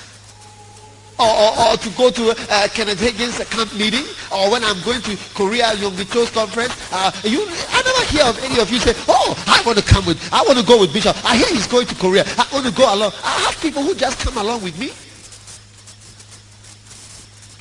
[1.19, 5.01] or, or, or to go to uh, Kenneth Hagin's camp meeting, or when I'm going
[5.03, 9.35] to Korea Kippur's conference, uh, you, I never hear of any of you say, "Oh,
[9.47, 11.17] I want to come with, I want to go with Bishop.
[11.25, 12.25] I hear he's going to Korea.
[12.39, 14.91] I want to go along." I have people who just come along with me.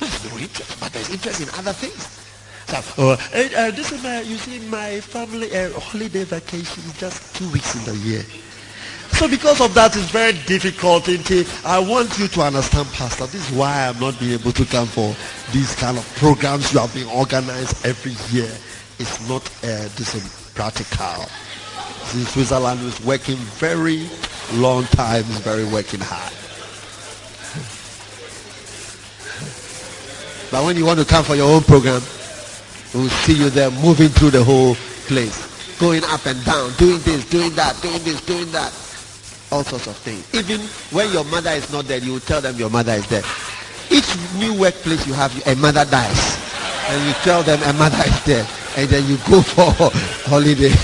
[0.00, 2.22] There's no interest, but there's interest in other things.
[2.72, 7.36] So, uh, uh, this is my, you see, my family uh, holiday vacation is just
[7.36, 8.24] two weeks in the year.
[9.22, 11.08] So because of that, it's very difficult.
[11.64, 13.26] I want you to understand, Pastor.
[13.26, 15.14] This is why I'm not being able to come for
[15.52, 18.50] these kind of programs you have been organized every year.
[18.98, 21.22] It's not uh, this is practical.
[22.18, 24.08] In Switzerland is working very
[24.54, 25.20] long time.
[25.20, 26.32] Is very working hard.
[30.50, 32.02] But when you want to come for your own program,
[32.92, 34.74] we'll see you there moving through the whole
[35.06, 38.81] place, going up and down, doing this, doing that, doing this, doing that
[39.52, 40.24] all sorts of things.
[40.34, 40.60] Even
[40.90, 43.22] when your mother is not there, you will tell them your mother is there.
[43.90, 46.38] Each new workplace you have, a mother dies.
[46.88, 48.46] And you tell them a mother is there.
[48.76, 49.70] And then you go for
[50.24, 50.70] holiday.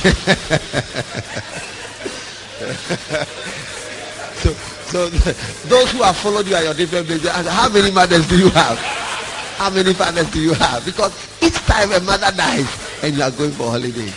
[4.36, 4.52] so,
[4.92, 5.08] so
[5.68, 8.78] those who have followed you at your different places, how many mothers do you have?
[9.56, 10.84] How many fathers do you have?
[10.84, 11.10] Because
[11.42, 12.68] each time a mother dies
[13.02, 14.12] and you are going for holiday.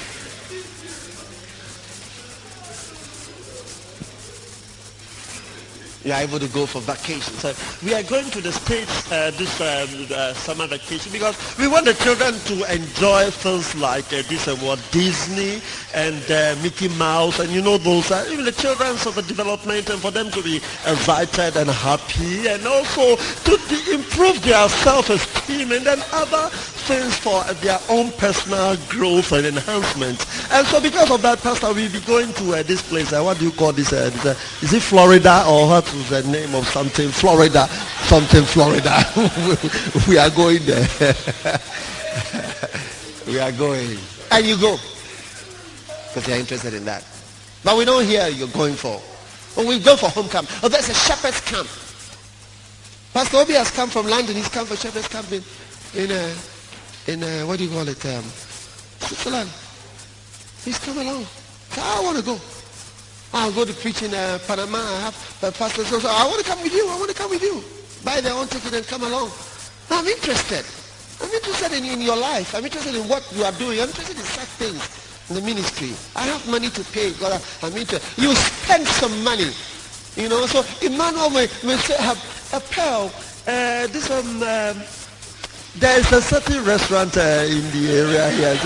[6.04, 7.34] You are able to go for vacation.
[7.34, 7.54] So
[7.86, 11.86] we are going to the States uh, this um, uh, summer vacation because we want
[11.86, 15.62] the children to enjoy things like uh, this uh, Walt Disney
[15.94, 19.90] and uh, Mickey Mouse and you know those, uh, even the children of the development
[19.90, 23.54] and for them to be excited and happy and also to
[23.94, 26.50] improve their self-esteem and then other
[26.82, 30.26] things for their own personal growth and enhancement.
[30.52, 33.12] And so because of that, Pastor, we'll be going to this place.
[33.12, 33.92] What do you call this?
[33.92, 37.10] This is it Florida or what was the name of something?
[37.10, 37.68] Florida.
[38.08, 39.04] Something Florida.
[40.08, 40.88] we are going there.
[43.28, 43.98] we are going.
[44.32, 44.78] And you go.
[46.08, 47.06] Because you're interested in that.
[47.64, 48.98] But we don't hear you're going for.
[49.56, 50.50] When we go for homecoming.
[50.64, 51.68] Oh, there's a shepherd's camp.
[53.14, 54.36] Pastor Obi has come from London.
[54.36, 55.44] He's come for shepherd's camp in,
[55.96, 56.34] in uh,
[57.08, 58.24] in uh, what do you call it, um,
[59.00, 59.50] Switzerland.
[60.64, 61.26] He's come along.
[61.72, 62.40] So I want to go.
[63.34, 64.78] I'll go to preach in uh, Panama.
[64.78, 65.84] I have a pastor.
[65.86, 66.88] So, I want to come with you.
[66.90, 67.64] I want to come with you.
[68.04, 69.32] Buy their own ticket and come along.
[69.90, 70.66] I'm interested.
[71.22, 72.56] I'm interested in, in your life.
[72.56, 73.80] I'm interested in what you are doing.
[73.80, 74.82] I'm interested in such things
[75.30, 75.94] in the ministry.
[76.16, 77.12] I have money to pay.
[77.14, 78.04] God, I'm interested.
[78.22, 79.52] You spend some money.
[80.16, 82.20] You know, so Emmanuel may, may say, have
[82.54, 83.12] a pearl.
[83.48, 84.84] Uh, this um, um
[85.80, 88.60] there is a certain restaurant uh, in the area here.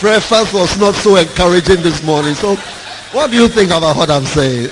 [0.00, 2.34] Breakfast was not so encouraging this morning.
[2.34, 2.56] So
[3.12, 4.70] what do you think about what I'm saying?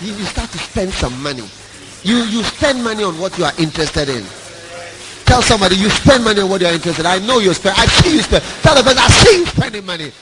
[0.00, 1.44] You, you start to spend some money.
[2.02, 4.24] You, you spend money on what you are interested in.
[5.24, 7.06] Tell somebody you spend money on what you are interested in.
[7.06, 7.76] I know you spend.
[7.78, 8.44] I see you spend.
[8.62, 10.12] Tell the person I see you spending money.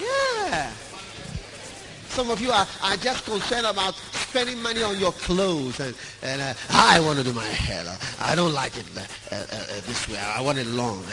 [0.00, 0.70] Yeah.
[2.08, 5.80] Some of you are, are just concerned about spending money on your clothes.
[5.80, 7.84] And, and uh, I want to do my hair.
[8.20, 9.00] I don't like it uh,
[9.30, 10.18] uh, uh this way.
[10.18, 11.04] I want it long.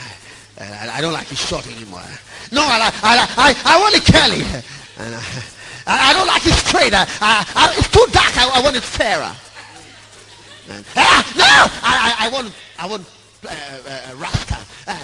[0.59, 2.03] I, I don't like it short anymore.
[2.51, 4.41] No, I, I, I, I want it curly.
[4.99, 5.15] And
[5.87, 6.93] I, I don't like it straight.
[6.93, 8.37] I, I, it's too dark.
[8.37, 9.35] I, I want it fairer.
[10.69, 11.43] And, ah, no,
[11.83, 13.05] I, I, I want, I want
[13.45, 14.57] uh, uh, rasta.
[14.87, 14.97] Uh,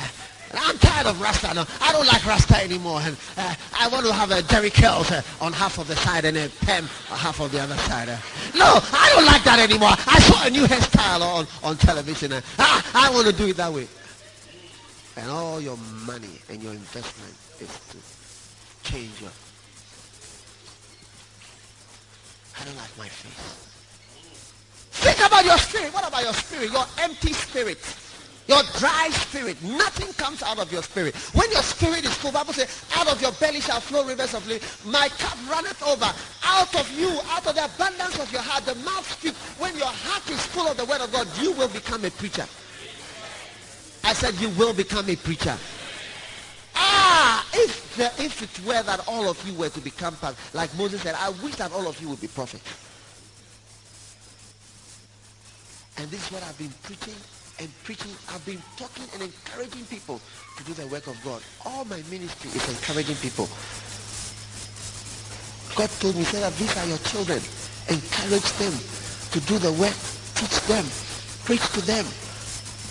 [0.54, 1.68] I'm tired of Rasta now.
[1.82, 3.02] I don't like Rasta anymore.
[3.02, 6.26] And uh, I want to have a Jheri Curls uh, on half of the side
[6.26, 8.10] and a Pem on half of the other side.
[8.10, 8.18] Uh.
[8.56, 9.90] No, I don't like that anymore.
[9.92, 12.32] I saw a new hairstyle on, on television.
[12.32, 13.88] Uh, ah, I want to do it that way.
[15.18, 19.32] And all your money and your investment is to change your.
[22.60, 23.74] I don't like my face.
[24.92, 25.94] Think about your spirit.
[25.94, 26.72] What about your spirit?
[26.72, 27.80] Your empty spirit.
[28.48, 31.14] Your dry spirit, nothing comes out of your spirit.
[31.36, 34.48] When your spirit is full, Bible says, out of your belly shall flow rivers of
[34.48, 34.66] living.
[34.86, 36.10] My cup runneth over.
[36.46, 39.36] Out of you, out of the abundance of your heart, the mouth speaks.
[39.60, 42.46] When your heart is full of the word of God, you will become a preacher.
[44.04, 45.58] I said you will become a preacher.
[46.76, 50.76] Ah, if, the, if it were that all of you were to become pastors, like
[50.78, 52.64] Moses said, I wish that all of you would be prophets.
[55.98, 57.16] And this is what I've been preaching
[57.60, 58.12] and preaching.
[58.30, 60.22] I've been talking and encouraging people
[60.58, 61.42] to do the work of God.
[61.66, 63.50] All my ministry is encouraging people.
[65.76, 67.42] God told me, said that these are your children.
[67.90, 68.74] Encourage them
[69.32, 69.96] to do the work.
[70.36, 70.86] Teach them.
[71.46, 72.06] Preach to them.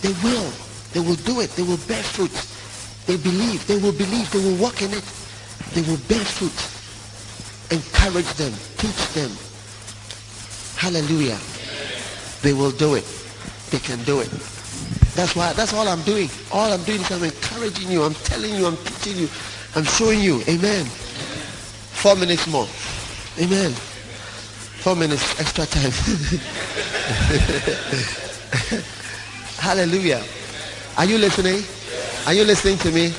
[0.02, 0.65] They will.
[0.96, 1.50] They will do it.
[1.50, 2.32] They will bear fruit.
[3.04, 3.66] They believe.
[3.66, 4.30] They will believe.
[4.32, 5.04] They will walk in it.
[5.74, 6.56] They will bear fruit.
[7.70, 8.54] Encourage them.
[8.78, 9.30] Teach them.
[10.80, 11.38] Hallelujah.
[12.40, 13.04] They will do it.
[13.68, 14.30] They can do it.
[15.12, 16.30] That's why that's all I'm doing.
[16.50, 18.02] All I'm doing is I'm encouraging you.
[18.02, 18.66] I'm telling you.
[18.66, 19.28] I'm teaching you.
[19.74, 20.40] I'm showing you.
[20.48, 20.86] Amen.
[21.92, 22.68] Four minutes more.
[23.38, 23.72] Amen.
[24.80, 25.92] Four minutes extra time.
[29.60, 30.24] Hallelujah.
[30.96, 31.62] Are you listening?
[32.26, 33.12] Are you listening to me?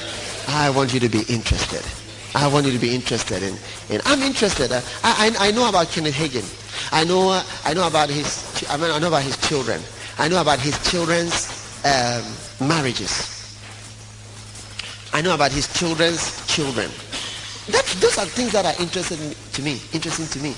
[0.48, 1.86] I want you to be interested.
[2.34, 3.56] I want you to be interested in.
[3.90, 4.72] in I'm interested.
[4.72, 6.46] I, I, I know about Kenneth Hagin.
[6.92, 9.82] I know uh, I know about his I, mean, I know about his children.
[10.18, 11.54] I know about his children's
[11.86, 13.38] um, marriages.
[15.14, 16.90] I know about his children's children.
[17.70, 20.56] That's, those are things that are interesting to me, interesting to me.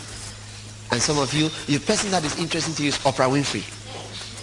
[0.91, 3.63] And some of you, the person that is interesting to you is Oprah Winfrey.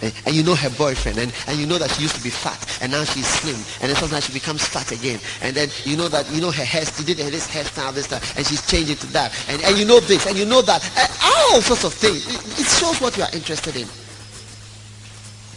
[0.03, 2.29] Eh, and you know her boyfriend and, and you know that she used to be
[2.29, 5.19] fat and now she's slim and then sometimes she becomes fat again.
[5.41, 8.21] And then you know that you know her hair she did this hairstyle this time
[8.37, 9.33] and she's changing to that.
[9.49, 10.85] And, and you know this and you know that
[11.25, 12.29] all sorts of things.
[12.29, 13.89] It, it shows what you are interested in.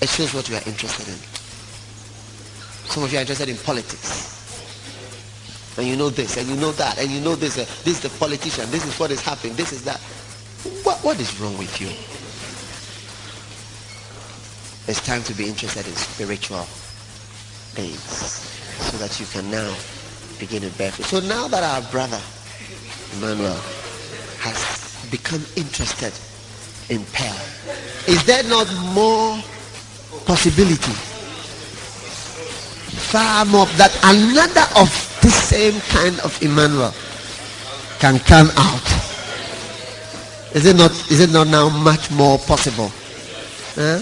[0.01, 1.19] It shows what you are interested in.
[2.87, 4.39] Some of you are interested in politics.
[5.77, 7.99] And you know this and you know that and you know this uh, this is
[7.99, 9.99] the politician this is what is happening this is that.
[10.83, 11.87] What, what is wrong with you
[14.89, 16.65] it's time to be interested in spiritual
[17.77, 18.01] things
[18.89, 19.69] so that you can now
[20.39, 21.05] begin to bear fruit.
[21.05, 22.19] So now that our brother
[23.13, 23.53] Emmanuel
[24.41, 24.57] has
[25.11, 26.09] become interested
[26.89, 27.37] in Pearl,
[28.07, 28.65] is there not
[28.95, 29.37] more
[30.25, 30.97] possibility?
[33.13, 34.89] Far more that another of
[35.21, 36.95] the same kind of Emmanuel
[37.99, 38.89] can come out.
[40.55, 40.89] Is it not?
[41.11, 42.91] Is it not now much more possible?
[43.75, 44.01] Huh?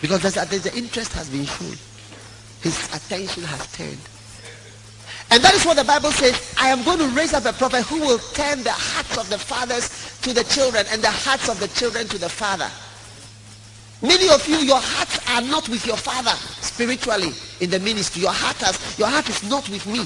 [0.00, 1.76] Because the interest has been shown.
[2.62, 3.98] His attention has turned.
[5.30, 6.54] And that is what the Bible says.
[6.58, 9.38] I am going to raise up a prophet who will turn the hearts of the
[9.38, 12.68] fathers to the children and the hearts of the children to the father.
[14.02, 17.30] Many of you, your hearts are not with your father spiritually
[17.60, 18.22] in the ministry.
[18.22, 20.04] Your heart has, your heart is not with me.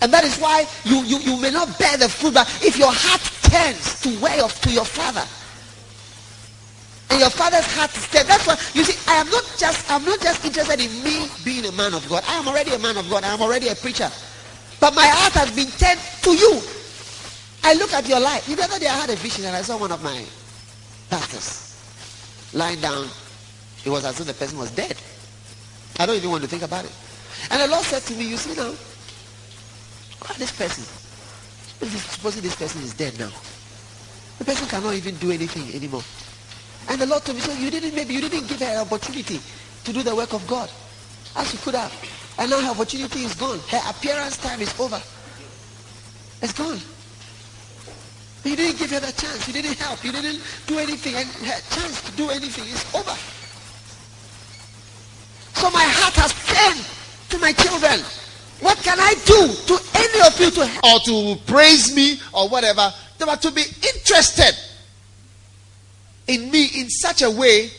[0.00, 2.34] And that is why you, you, you may not bear the fruit.
[2.34, 5.24] But if your heart turns to way of to your father,
[7.10, 8.08] and your father's heart is.
[8.10, 11.64] That's why you see, I am not just I'm not just interested in me being
[11.66, 12.24] a man of God.
[12.26, 13.24] I am already a man of God.
[13.24, 14.10] I am already a preacher.
[14.80, 16.60] But my heart has been turned to you.
[17.64, 18.46] I look at your life.
[18.46, 20.24] The other day I had a vision and I saw one of my
[21.10, 21.74] pastors
[22.52, 23.08] lying down.
[23.84, 24.96] It was as though the person was dead.
[25.98, 26.92] I don't even want to think about it.
[27.50, 28.74] And the Lord said to me, You see now,
[30.28, 30.84] at this person.
[31.78, 33.30] Supposing this person is dead now.
[34.38, 36.02] The person cannot even do anything anymore.
[36.88, 39.40] And the Lord told me, so you didn't maybe you didn't give her an opportunity
[39.84, 40.70] to do the work of God
[41.36, 41.92] as you could have.
[42.38, 43.58] And now her opportunity is gone.
[43.68, 45.00] Her appearance time is over.
[46.42, 46.78] It's gone.
[48.44, 49.48] You didn't give her the chance.
[49.48, 50.04] You didn't help.
[50.04, 51.14] You didn't do anything.
[51.16, 53.16] And her chance to do anything is over.
[55.54, 56.86] So my heart has turned
[57.30, 58.04] to my children.
[58.60, 60.84] What can I do to any of you to help?
[60.84, 62.92] Or to praise me or whatever.
[63.18, 64.54] They were to be interested
[66.26, 67.70] in me in such a way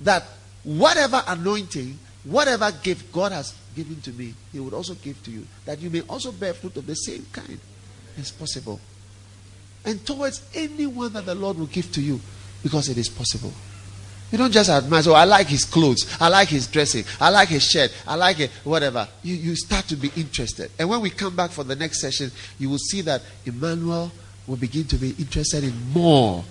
[0.00, 0.24] that
[0.64, 5.46] whatever anointing, whatever gift God has given to me, He would also give to you.
[5.64, 7.58] That you may also bear fruit of the same kind
[8.18, 8.80] as possible.
[9.84, 12.20] And towards anyone that the Lord will give to you,
[12.62, 13.52] because it is possible.
[14.32, 17.48] You don't just admire, so I like his clothes, I like his dressing, I like
[17.48, 19.06] his shirt, I like it, whatever.
[19.22, 20.72] You, you start to be interested.
[20.80, 24.10] And when we come back for the next session, you will see that Emmanuel
[24.48, 26.44] will begin to be interested in more,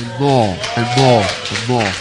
[0.00, 1.92] and more, and more, and more.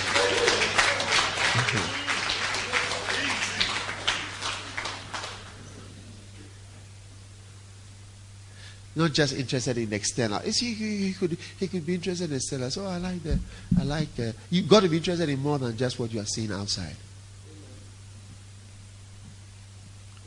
[8.96, 10.40] not just interested in external.
[10.40, 12.70] He, he, he, could he could be interested in external.
[12.70, 13.40] So I like the
[13.80, 16.26] I like the, you got to be interested in more than just what you are
[16.26, 16.96] seeing outside.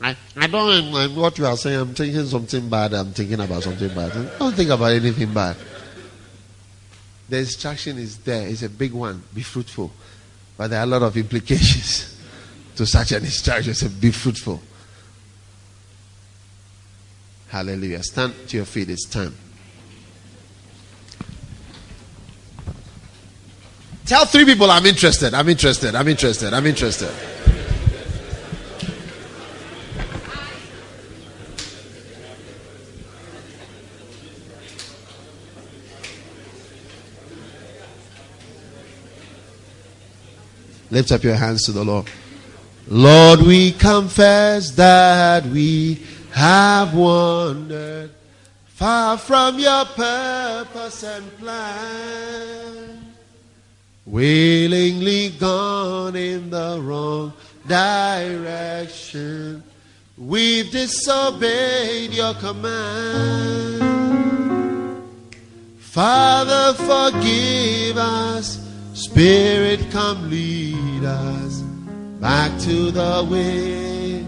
[0.01, 1.79] I, I don't mind what you are saying.
[1.79, 2.93] I'm thinking something bad.
[2.93, 4.11] I'm thinking about something bad.
[4.39, 5.55] Don't think about anything bad.
[7.33, 8.47] The instruction is there.
[8.47, 9.23] It's a big one.
[9.33, 9.91] Be fruitful.
[10.55, 12.15] But there are a lot of implications
[12.75, 13.73] to such an instruction.
[13.73, 14.61] So be fruitful.
[17.47, 18.03] Hallelujah.
[18.03, 18.91] Stand to your feet.
[18.91, 19.35] It's time.
[24.05, 25.33] Tell three people I'm interested.
[25.33, 25.95] I'm interested.
[25.95, 26.53] I'm interested.
[26.53, 27.09] I'm interested.
[40.93, 42.05] Lift up your hands to the Lord.
[42.87, 48.11] Lord, we confess that we have wandered
[48.67, 53.11] far from your purpose and plan,
[54.05, 57.33] willingly gone in the wrong
[57.67, 59.63] direction.
[60.15, 63.81] We've disobeyed your command.
[65.79, 68.62] Father, forgive us.
[69.03, 71.59] Spirit, come lead us
[72.21, 74.23] back to the way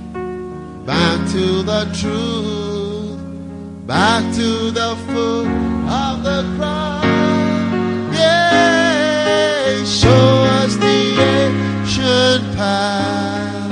[0.86, 3.18] back to the truth,
[3.88, 5.48] back to the foot
[5.90, 7.06] of the cross.
[8.20, 11.00] Yeah, show us the
[11.32, 13.72] ancient path,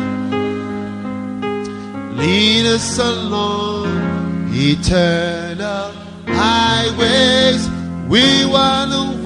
[2.18, 5.92] lead us along eternal
[6.28, 7.70] highways.
[8.08, 9.22] We want to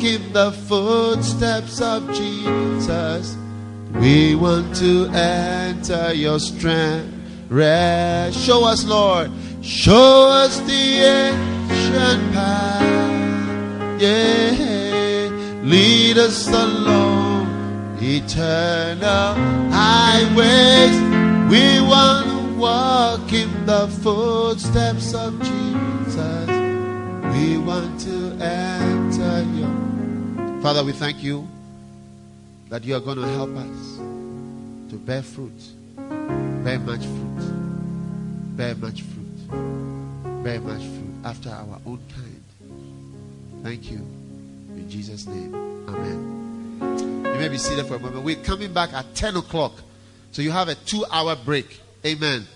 [0.00, 3.36] walk in the footsteps of Jesus.
[3.94, 7.12] We want to enter your strength.
[7.48, 8.38] Rest.
[8.38, 9.30] Show us, Lord.
[9.62, 14.00] Show us the ancient path.
[14.00, 15.28] Yeah.
[15.64, 19.34] Lead us along eternal
[19.70, 20.96] highways.
[21.50, 26.48] We want to walk in the footsteps of Jesus.
[27.34, 28.79] We want to enter.
[30.62, 31.48] Father, we thank you
[32.68, 33.96] that you are going to help us
[34.90, 35.58] to bear fruit,
[35.96, 42.44] bear much fruit, bear much fruit, bear much fruit after our own kind.
[43.62, 44.06] Thank you.
[44.76, 45.54] In Jesus' name,
[45.88, 47.22] Amen.
[47.24, 48.22] You may be seated for a moment.
[48.22, 49.72] We're coming back at 10 o'clock.
[50.32, 51.80] So you have a two hour break.
[52.04, 52.46] Amen.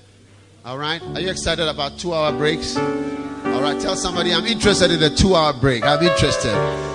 [0.63, 1.03] All right.
[1.03, 2.77] Are you excited about two hour breaks?
[2.77, 3.81] All right.
[3.81, 5.85] Tell somebody I'm interested in a two hour break.
[5.85, 6.94] I'm interested.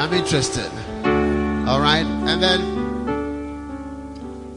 [0.00, 0.64] I'm interested.
[1.68, 2.06] All right.
[2.06, 2.60] And then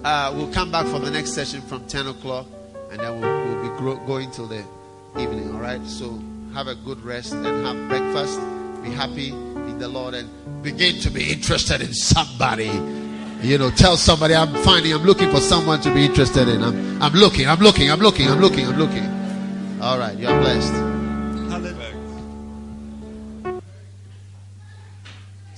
[0.06, 2.46] uh, we'll come back for the next session from 10 o'clock.
[2.92, 4.64] And then we'll, we'll be gro- going till the
[5.20, 5.54] evening.
[5.54, 5.86] All right.
[5.86, 6.18] So
[6.54, 8.40] have a good rest and have breakfast.
[8.84, 10.30] Be happy in the Lord and
[10.64, 12.72] begin to be interested in somebody.
[13.46, 16.64] You know, tell somebody I'm finding, I'm looking for someone to be interested in.
[16.64, 19.82] I'm, I'm looking, I'm looking, I'm looking, I'm looking, I'm looking.
[19.82, 20.18] All right.
[20.18, 20.93] You're blessed.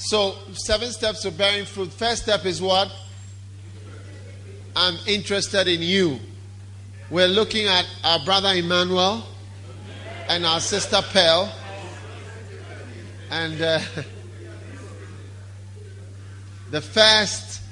[0.06, 1.92] So, seven steps to bearing fruit.
[1.92, 2.92] First step is what?
[4.76, 6.20] I'm interested in you.
[7.10, 9.24] We're looking at our brother Emmanuel
[10.30, 11.52] and our sister Pearl.
[13.32, 13.80] And uh,
[16.70, 17.64] the first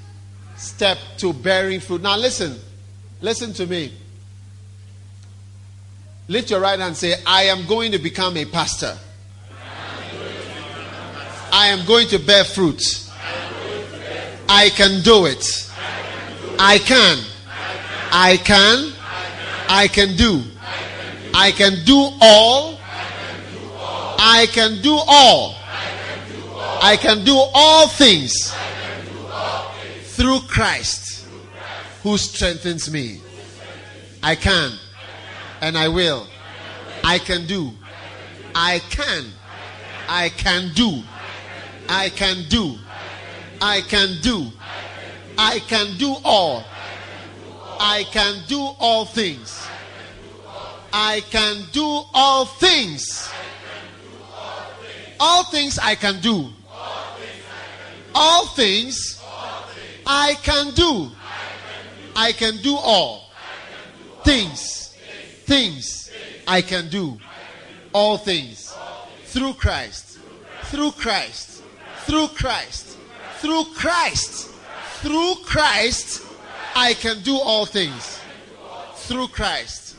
[0.55, 2.01] step to bearing fruit.
[2.01, 2.59] Now, listen.
[3.21, 3.93] Listen to me.
[6.27, 8.97] Lift your right hand and say, I am going to become a pastor.
[11.55, 12.81] I am going to bear fruit.
[14.49, 15.45] I can do it.
[16.57, 17.19] I can.
[18.11, 18.91] I can.
[19.69, 20.41] I can do.
[21.31, 22.79] I can do all.
[24.17, 25.55] I can do all.
[26.81, 28.51] I can do all things
[30.15, 31.27] through Christ
[32.01, 33.21] who strengthens me.
[34.23, 34.71] I can
[35.61, 36.25] and I will.
[37.03, 37.73] I can do.
[38.55, 39.25] I can.
[40.09, 41.03] I can do.
[41.89, 42.77] I can do.
[43.61, 44.51] I can do.
[45.37, 46.63] I can do all.
[47.79, 49.67] I can do all things.
[50.91, 53.31] I can do all things.
[55.19, 56.49] All things I can do.
[58.15, 59.21] All things
[60.05, 61.09] I can do.
[62.15, 63.31] I can do all
[64.23, 64.95] things.
[65.45, 66.11] Things
[66.47, 67.17] I can do.
[67.91, 68.75] All things
[69.25, 70.19] through Christ.
[70.65, 71.52] Through Christ.
[72.05, 72.97] Through Christ.
[73.37, 74.49] Through Christ.
[75.01, 76.25] Through Christ.
[76.75, 78.19] I can do all things.
[78.95, 79.95] Through Christ.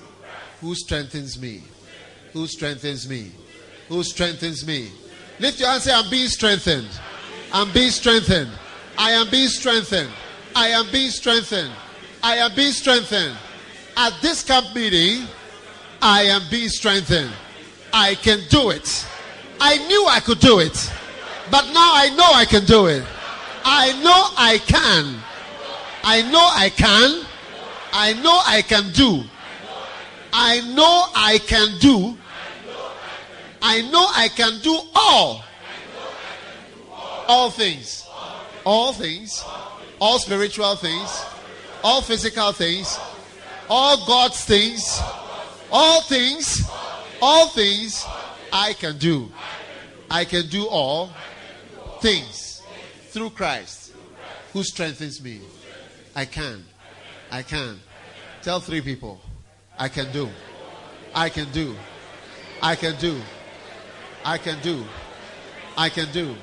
[0.60, 1.62] Who strengthens me?
[2.32, 3.32] Who strengthens me?
[3.88, 4.90] Who strengthens me?
[5.38, 6.88] Lift your hand and say, I'm being strengthened.
[7.52, 8.50] I'm being strengthened.
[8.98, 10.10] I am being strengthened.
[10.56, 11.72] I am being strengthened.
[12.22, 13.36] I am being strengthened.
[13.96, 15.26] At this camp meeting,
[16.00, 17.30] I am being strengthened.
[17.92, 19.06] I can do it.
[19.60, 20.92] I knew I could do it.
[21.54, 23.04] But now I know I can do it.
[23.64, 25.22] I know I can.
[26.02, 27.24] I know I can.
[27.92, 29.22] I know I can do.
[30.32, 32.18] I know I can do.
[33.62, 35.44] I know I can do all.
[37.28, 38.04] All things.
[38.66, 39.44] All things.
[40.00, 41.24] All spiritual things.
[41.84, 42.98] All physical things.
[43.70, 45.00] All God's things.
[45.70, 46.68] All things.
[47.22, 48.04] All things
[48.52, 49.30] I can do.
[50.10, 51.12] I can do all
[52.04, 52.62] things
[53.12, 53.94] through Christ
[54.52, 55.40] who strengthens me.
[56.14, 56.62] I can.
[57.30, 57.80] I can.
[58.42, 59.18] Tell three people.
[59.78, 60.28] I can do.
[61.14, 61.74] I can do.
[62.62, 63.18] I can do.
[64.22, 64.84] I can do.
[65.78, 66.36] I can do.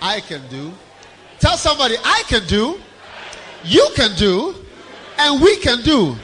[0.00, 0.72] I can do.
[1.40, 2.78] Tell somebody, I can do.
[3.64, 4.54] You can do.
[5.18, 6.14] And we can do.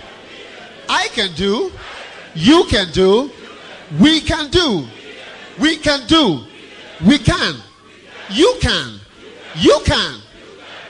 [0.88, 1.72] I can do.
[2.36, 3.28] You can do.
[4.01, 4.86] We can do.
[5.59, 6.44] We can do.
[7.05, 7.57] We can.
[8.30, 9.00] You can.
[9.56, 10.20] You can.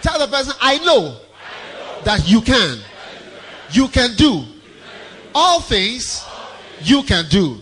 [0.02, 1.18] Tell the person, I know
[2.04, 2.78] that you can.
[3.70, 4.44] You can do.
[5.34, 6.24] All things
[6.82, 7.60] you can do.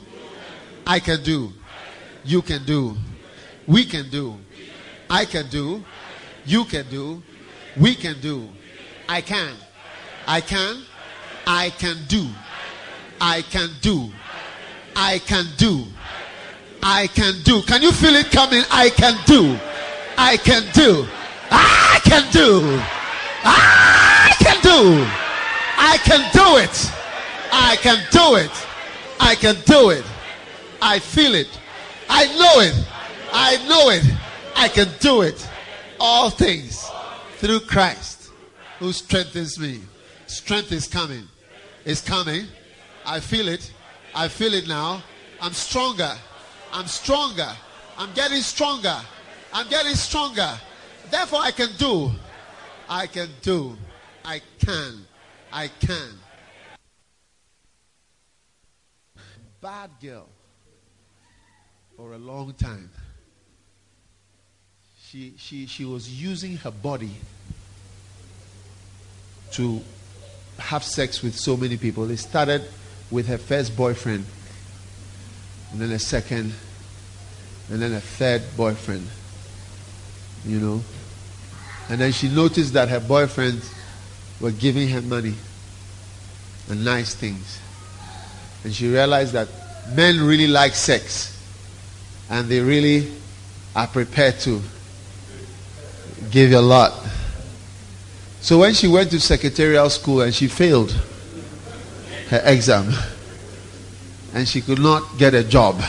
[0.87, 1.53] I can do.
[2.25, 2.97] You can do.
[3.67, 4.39] We can do.
[5.09, 5.83] I can do.
[6.45, 7.23] You can do.
[7.77, 8.49] We can do.
[9.09, 9.55] I can.
[10.27, 10.83] I can.
[11.47, 12.29] I can do.
[13.21, 14.11] I can do.
[14.97, 15.19] I can do.
[15.19, 15.85] I can do.
[17.15, 17.63] Can do.
[17.63, 18.63] Can you feel it coming?
[18.71, 19.59] I can do.
[20.19, 21.07] I can do.
[21.51, 22.61] I can do.
[23.43, 25.07] I can do.
[25.79, 26.93] I can do it.
[27.53, 28.67] I can do it.
[29.19, 30.05] I can do it.
[30.83, 31.49] I feel it.
[32.11, 32.87] I know it.
[33.33, 34.05] I know it.
[34.55, 35.49] I can do it.
[35.99, 36.91] All things
[37.37, 38.31] through Christ
[38.79, 39.81] who strengthens me.
[40.27, 41.29] Strength is coming.
[41.87, 42.47] It's coming.
[43.07, 43.73] I feel it.
[44.15, 45.03] I feel it now.
[45.41, 46.13] I'm stronger.
[46.75, 47.51] I'm stronger.
[47.97, 48.97] I'm getting stronger.
[49.53, 50.51] I'm getting stronger.
[51.09, 52.11] Therefore, I can do.
[52.89, 53.77] I can do.
[54.25, 55.07] I can.
[55.53, 56.11] I can.
[59.61, 60.29] Bad girl
[61.97, 62.91] for a long time.
[65.01, 67.13] She, she, she was using her body
[69.53, 69.81] to
[70.59, 72.11] have sex with so many people.
[72.11, 72.63] It started
[73.13, 74.25] with her first boyfriend,
[75.71, 76.53] and then a second,
[77.71, 79.07] and then a third boyfriend.
[80.47, 80.83] You know?
[81.89, 83.73] And then she noticed that her boyfriends
[84.41, 85.35] were giving her money
[86.69, 87.61] and nice things.
[88.63, 89.49] And she realized that
[89.95, 91.31] men really like sex
[92.31, 93.13] and they really
[93.77, 94.63] are prepared to
[96.31, 96.93] give a lot.
[98.41, 100.91] So when she went to secretarial school and she failed
[102.29, 102.93] her exam
[104.33, 105.83] and she could not get a job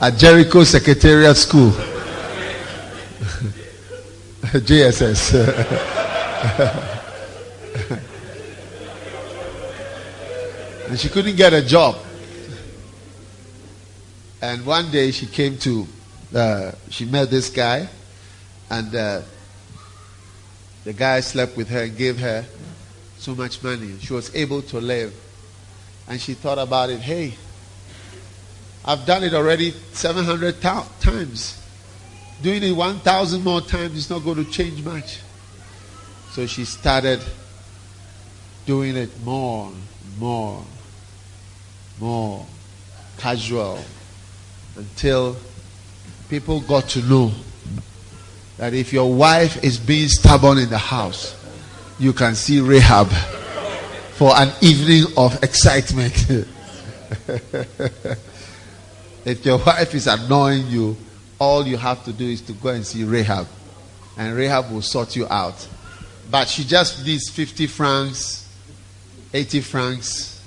[0.00, 1.70] at Jericho Secretariat School,
[4.42, 5.34] JSS.
[10.88, 11.96] and she couldn't get a job.
[14.40, 15.86] And one day she came to,
[16.34, 17.88] uh, she met this guy,
[18.70, 19.22] and uh,
[20.84, 22.44] the guy slept with her and gave her
[23.18, 23.98] so much money.
[23.98, 25.12] She was able to live.
[26.06, 27.34] And she thought about it hey,
[28.84, 31.58] I've done it already 700 times.
[32.42, 35.18] Doing it 1,000 more times is not going to change much.
[36.32, 37.20] So she started
[38.64, 39.72] doing it more,
[40.18, 40.64] more,
[41.98, 42.46] more
[43.16, 43.80] casual
[44.76, 45.36] until
[46.28, 47.32] people got to know
[48.58, 51.34] that if your wife is being stubborn in the house,
[51.98, 53.08] you can see Rahab
[54.14, 56.26] for an evening of excitement.
[59.24, 60.96] if your wife is annoying you,
[61.38, 63.46] all you have to do is to go and see Rahab,
[64.16, 65.66] and Rahab will sort you out.
[66.30, 68.46] But she just needs 50 francs,
[69.32, 70.42] 80 francs,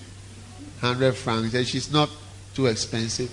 [0.82, 2.10] 100 francs, and she's not
[2.54, 3.32] too expensive.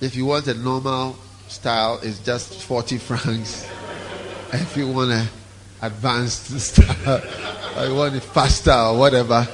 [0.00, 1.16] If you want a normal
[1.48, 3.68] style, it's just 40 francs.
[4.52, 5.28] if you want an
[5.82, 7.22] advanced style,
[7.76, 9.46] or you want it faster or whatever,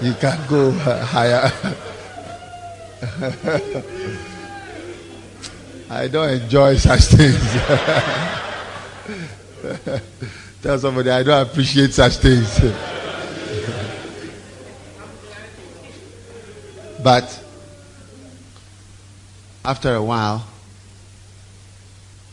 [0.00, 1.50] you can go uh, higher.
[5.90, 7.36] I don't enjoy such things.
[10.62, 12.60] Tell somebody I don't appreciate such things.
[17.02, 17.42] but
[19.64, 20.46] after a while,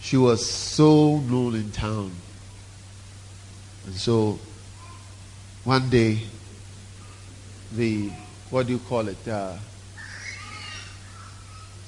[0.02, 2.12] she was so known in town.
[3.88, 4.38] And so
[5.64, 6.20] one day,
[7.72, 8.12] the,
[8.52, 9.28] what do you call it?
[9.28, 9.56] Uh,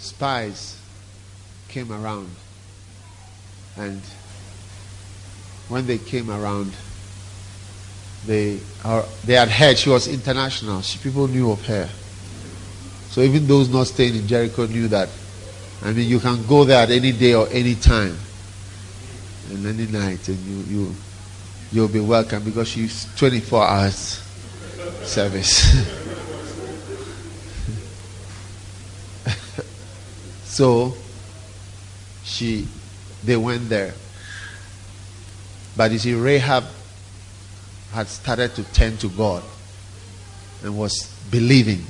[0.01, 0.77] spies
[1.69, 2.29] came around.
[3.77, 4.01] And
[5.69, 6.73] when they came around,
[8.25, 10.81] they, uh, they had heard she was international.
[10.81, 11.89] She, people knew of her.
[13.09, 15.09] So even those not staying in Jericho knew that.
[15.83, 18.15] I mean, you can go there at any day or any time
[19.49, 20.95] and any night, and you you
[21.71, 24.21] you'll be welcome because she's 24 hours
[25.03, 25.97] service.
[30.51, 30.93] so
[32.25, 32.67] she
[33.23, 33.93] they went there.
[35.77, 36.65] But you see, Rahab
[37.93, 39.43] had started to turn to God
[40.61, 41.85] and was believing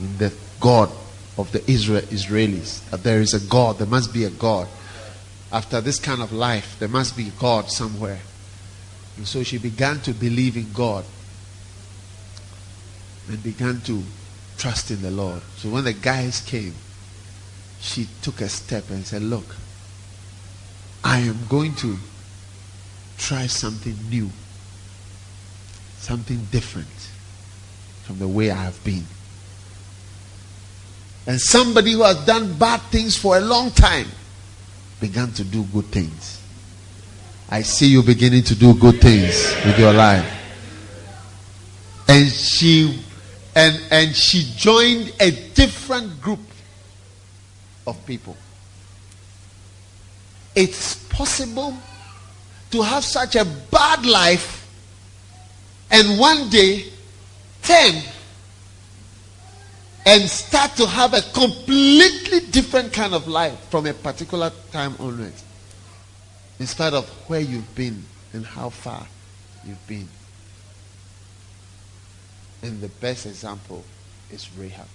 [0.00, 0.90] in the God
[1.38, 2.88] of the Israel, Israelis.
[2.90, 4.66] That there is a God, there must be a God.
[5.52, 8.20] After this kind of life, there must be God somewhere.
[9.16, 11.04] And so she began to believe in God
[13.28, 14.02] and began to
[14.58, 15.42] trust in the Lord.
[15.56, 16.74] So when the guys came,
[17.80, 19.56] she took a step and said, Look,
[21.02, 21.96] I am going to
[23.18, 24.30] try something new,
[25.98, 26.88] something different
[28.04, 29.04] from the way I have been.
[31.26, 34.06] And somebody who has done bad things for a long time
[35.00, 36.40] began to do good things.
[37.48, 40.26] I see you beginning to do good things with your life.
[42.08, 43.00] And she
[43.54, 46.40] and and she joined a different group
[47.90, 48.36] of people.
[50.54, 51.76] It's possible
[52.70, 54.66] to have such a bad life
[55.90, 56.84] and one day
[57.62, 58.02] turn
[60.06, 65.44] and start to have a completely different kind of life from a particular time onwards
[66.58, 69.06] in spite of where you've been and how far
[69.64, 70.08] you've been.
[72.62, 73.84] And the best example
[74.30, 74.86] is Rahab.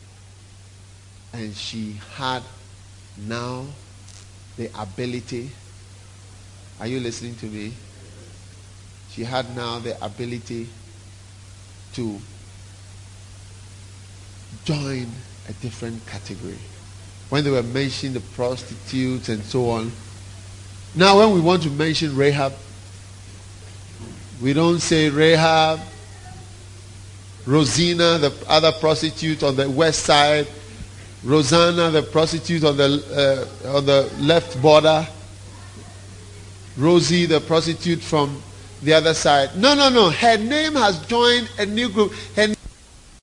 [1.34, 2.44] And she had
[3.18, 3.66] now
[4.58, 5.52] the ability.
[6.80, 7.74] Are you listening to me?
[9.12, 10.68] She had now the ability
[11.94, 12.20] to
[14.66, 15.08] join
[15.48, 16.58] a different category.
[17.30, 19.92] When they were mentioning the prostitutes and so on,
[20.98, 22.54] now, when we want to mention Rahab,
[24.42, 25.82] we don't say Rahab,
[27.46, 30.48] Rosina, the other prostitute on the west side,
[31.26, 35.08] Rosanna, the prostitute on the uh, on the left border,
[36.78, 38.42] Rosie, the prostitute from
[38.84, 39.58] the other side.
[39.58, 40.12] No, no, no.
[40.12, 42.14] Her name has joined a new group.
[42.36, 42.55] Her